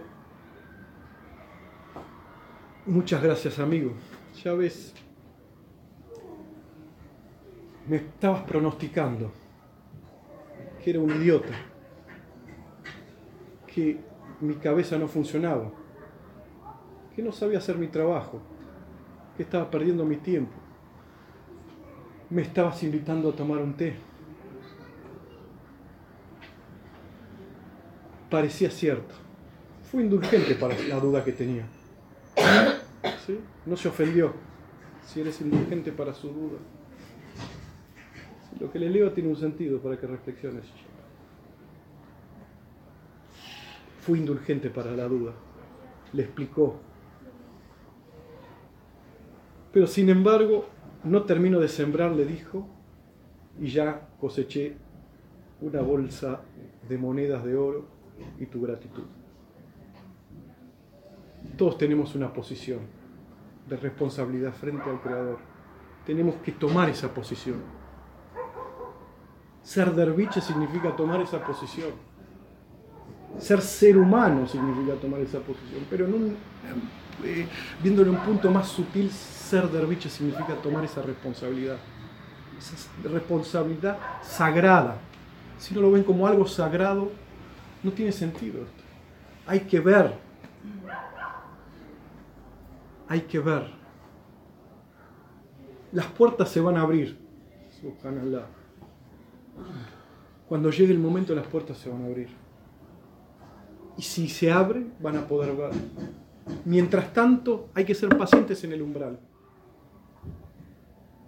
muchas 2.93 3.23
gracias 3.23 3.59
amigo. 3.59 3.93
Ya 4.45 4.53
ves, 4.53 4.93
me 7.89 7.97
estabas 7.97 8.43
pronosticando 8.43 9.33
que 10.83 10.91
era 10.91 11.01
un 11.01 11.11
idiota, 11.11 11.55
que 13.67 13.99
mi 14.41 14.55
cabeza 14.57 14.99
no 14.99 15.09
funcionaba, 15.09 15.71
que 17.17 17.23
no 17.23 17.33
sabía 17.33 17.59
hacer 17.59 17.79
mi 17.79 17.87
trabajo, 17.87 18.43
que 19.37 19.45
estaba 19.45 19.71
perdiendo 19.71 20.05
mi 20.05 20.17
tiempo. 20.17 20.53
Me 22.29 22.43
estabas 22.43 22.83
invitando 22.83 23.31
a 23.31 23.33
tomar 23.33 23.59
un 23.59 23.75
té. 23.75 23.95
Parecía 28.31 28.71
cierto. 28.71 29.15
Fue 29.91 30.03
indulgente 30.03 30.55
para 30.55 30.79
la 30.79 30.99
duda 30.99 31.23
que 31.25 31.33
tenía. 31.33 31.67
No 33.67 33.77
se 33.77 33.89
ofendió 33.89 34.33
si 35.05 35.21
eres 35.21 35.41
indulgente 35.41 35.93
para 35.93 36.15
su 36.15 36.29
duda. 36.29 36.59
Lo 38.61 38.71
que 38.71 38.79
le 38.79 38.91
leo 38.91 39.13
tiene 39.13 39.29
un 39.29 39.37
sentido 39.37 39.81
para 39.81 39.99
que 39.99 40.07
reflexiones. 40.07 40.65
Fue 44.01 44.19
indulgente 44.19 44.71
para 44.71 44.93
la 44.93 45.07
duda. 45.09 45.33
Le 46.13 46.23
explicó. 46.23 46.81
Pero 49.73 49.87
sin 49.87 50.11
embargo, 50.11 50.67
no 51.05 51.23
termino 51.25 51.59
de 51.59 51.69
sembrar, 51.69 52.13
le 52.13 52.25
dijo, 52.25 52.69
y 53.61 53.69
ya 53.69 54.09
coseché 54.21 54.77
una 55.61 55.81
bolsa 55.81 56.43
de 56.89 56.99
monedas 56.99 57.45
de 57.45 57.57
oro 57.57 57.87
y 58.39 58.47
tu 58.47 58.61
gratitud. 58.61 59.05
Todos 61.57 61.79
tenemos 61.79 62.15
una 62.15 62.33
posición 62.33 63.02
de 63.69 63.77
responsabilidad 63.77 64.53
frente 64.53 64.89
al 64.89 65.01
Creador. 65.01 65.39
Tenemos 66.07 66.37
que 66.37 66.53
tomar 66.53 66.89
esa 66.89 67.13
posición 67.13 67.61
ser 69.63 69.93
derviche 69.93 70.41
significa 70.41 70.95
tomar 70.95 71.21
esa 71.21 71.43
posición. 71.43 71.91
Ser 73.39 73.63
ser 73.63 73.97
humano 73.97 74.47
significa 74.47 74.95
tomar 75.01 75.21
esa 75.21 75.39
posición. 75.39 75.87
Pero 75.89 76.07
en 76.07 76.15
un, 76.15 76.37
eh, 77.25 77.47
viéndolo 77.83 78.11
en 78.11 78.19
un 78.19 78.25
punto 78.25 78.51
más 78.51 78.69
sutil, 78.69 79.11
ser 79.11 79.69
derviche 79.71 80.11
significa 80.11 80.55
tomar 80.57 80.85
esa 80.85 81.03
responsabilidad. 81.03 81.77
Esa 82.59 82.89
responsabilidad 83.09 83.99
sagrada. 84.23 84.99
Si 85.59 85.75
no 85.75 85.81
lo 85.81 85.93
ven 85.93 86.03
como 86.03 86.27
algo 86.27 86.47
sagrado, 86.47 87.11
no 87.83 87.93
tiene 87.93 88.13
sentido 88.13 88.63
esto. 88.63 88.83
Hay 89.47 89.61
que 89.61 89.81
ver. 89.81 90.13
Hay 93.13 93.21
que 93.21 93.41
ver. 93.41 93.67
Las 95.93 96.07
puertas 96.07 96.49
se 96.49 96.63
van 96.63 96.79
a 96.79 96.81
abrir. 96.81 97.19
Cuando 100.49 100.71
llegue 100.71 100.95
el 100.95 100.99
momento 100.99 101.35
las 101.35 101.47
puertas 101.47 101.77
se 101.77 101.91
van 101.91 102.05
a 102.05 102.07
abrir. 102.07 102.31
Y 103.99 104.03
si 104.03 104.31
se 104.31 104.51
abre, 104.51 104.87
van 104.99 105.19
a 105.19 105.29
poder 105.29 105.55
ver. 105.55 105.73
Mientras 106.65 107.13
tanto, 107.13 107.69
hay 107.75 107.85
que 107.85 107.95
ser 107.95 108.17
pacientes 108.17 108.65
en 108.65 108.73
el 108.73 108.81
umbral. 108.81 109.21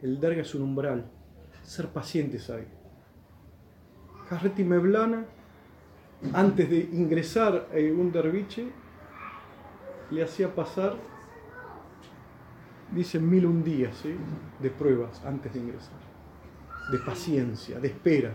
El 0.00 0.18
derga 0.18 0.40
es 0.40 0.54
un 0.54 0.62
umbral. 0.62 1.04
Ser 1.64 1.88
pacientes 1.88 2.48
ahí. 2.48 2.66
Carreti 4.30 4.64
Meblana, 4.64 5.26
antes 6.32 6.70
de 6.70 6.78
ingresar 6.78 7.68
a 7.70 7.76
un 7.76 8.10
derviche, 8.10 8.68
le 10.10 10.24
hacía 10.24 10.54
pasar, 10.54 10.96
dicen 12.92 13.28
mil 13.28 13.46
un 13.46 13.64
días 13.64 14.02
de 14.60 14.70
pruebas 14.70 15.24
antes 15.24 15.52
de 15.52 15.60
ingresar 15.60 16.14
de 16.90 16.98
paciencia, 16.98 17.80
de 17.80 17.88
espera. 17.88 18.32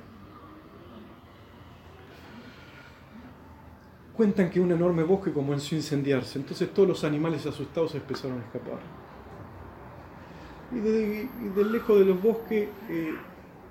Cuentan 4.14 4.50
que 4.50 4.60
un 4.60 4.72
enorme 4.72 5.04
bosque 5.04 5.32
comenzó 5.32 5.76
a 5.76 5.78
incendiarse, 5.78 6.40
entonces 6.40 6.74
todos 6.74 6.90
los 6.90 7.04
animales 7.04 7.46
asustados 7.46 7.96
empezaron 7.96 8.40
a 8.40 8.42
escapar. 8.42 8.80
Y 10.72 10.80
de, 10.80 11.66
lejos 11.66 12.00
de 12.00 12.06
los 12.06 12.22
bosques 12.22 12.68
eh, 12.90 13.16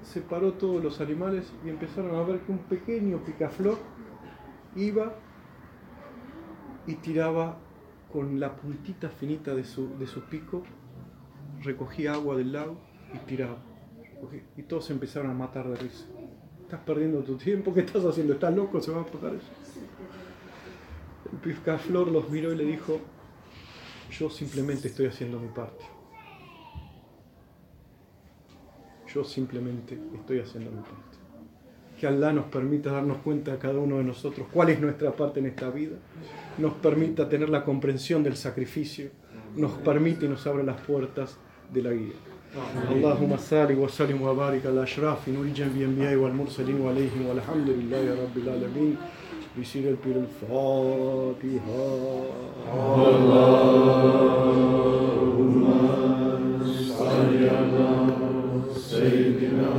separó 0.02 0.54
todos 0.54 0.82
los 0.82 1.00
animales 1.00 1.52
y 1.64 1.68
empezaron 1.68 2.16
a 2.16 2.22
ver 2.22 2.40
que 2.40 2.52
un 2.52 2.58
pequeño 2.58 3.18
picaflor 3.18 3.78
iba 4.74 5.14
y 6.86 6.94
tiraba 6.94 7.58
con 8.12 8.40
la 8.40 8.56
puntita 8.56 9.08
finita 9.08 9.54
de 9.54 9.64
su, 9.64 9.98
de 9.98 10.06
su 10.06 10.22
pico, 10.22 10.62
recogía 11.62 12.14
agua 12.14 12.36
del 12.36 12.52
lago 12.52 12.76
y 13.14 13.18
tiraba. 13.26 13.58
Y 14.56 14.62
todos 14.62 14.90
empezaron 14.90 15.30
a 15.30 15.34
matar 15.34 15.68
de 15.68 15.76
risa. 15.76 16.06
Estás 16.62 16.80
perdiendo 16.80 17.22
tu 17.22 17.36
tiempo, 17.36 17.72
¿qué 17.72 17.80
estás 17.80 18.04
haciendo? 18.04 18.34
¿Estás 18.34 18.54
loco? 18.54 18.80
¿Se 18.80 18.90
va 18.90 19.02
a 19.02 19.06
pasar 19.06 19.34
eso? 19.34 19.46
El 21.32 21.38
Pizcaflor 21.38 22.08
los 22.08 22.28
miró 22.30 22.52
y 22.52 22.56
le 22.56 22.64
dijo, 22.64 22.98
yo 24.10 24.28
simplemente 24.28 24.88
estoy 24.88 25.06
haciendo 25.06 25.38
mi 25.38 25.48
parte. 25.48 25.84
Yo 29.14 29.24
simplemente 29.24 29.98
estoy 30.14 30.40
haciendo 30.40 30.70
mi 30.70 30.82
parte 30.82 31.07
Que 31.99 32.07
Allah 32.07 32.33
nos 32.33 32.45
permita 32.45 32.91
darnos 32.91 33.17
cuenta 33.17 33.53
a 33.53 33.59
cada 33.59 33.79
uno 33.79 33.97
de 33.97 34.03
nosotros 34.03 34.47
cuál 34.51 34.69
es 34.69 34.79
nuestra 34.81 35.11
parte 35.11 35.39
en 35.39 35.45
esta 35.45 35.69
vida, 35.69 35.95
nos 36.57 36.73
permita 36.73 37.29
tener 37.29 37.49
la 37.49 37.63
comprensión 37.63 38.23
del 38.23 38.35
sacrificio, 38.35 39.09
nos 39.55 39.71
permite 39.73 40.25
y 40.25 40.29
nos 40.29 40.45
abre 40.47 40.63
las 40.63 40.81
puertas 40.81 41.37
de 41.71 41.81
la 41.81 41.91
guía. 41.91 42.19
اللهم 42.91 43.37
صل 43.37 43.71
وسلم 43.73 44.21
وبارك 44.21 44.65
على 44.65 44.83
اشراف 44.83 45.29
نور 45.29 45.45
جنب 45.45 45.75
الانبياء 45.77 46.15
والمرسلين 46.15 46.81
وعليهم 46.81 47.25
والحمد 47.29 47.69
لله 47.69 48.05
رب 48.23 48.37
العالمين 48.37 48.95
بسير 49.61 49.89
البير 49.89 50.15
الفاتحه 50.25 51.73
اللهم 55.33 55.63
صل 56.97 57.33
على 57.57 57.89
سيدنا 58.75 59.69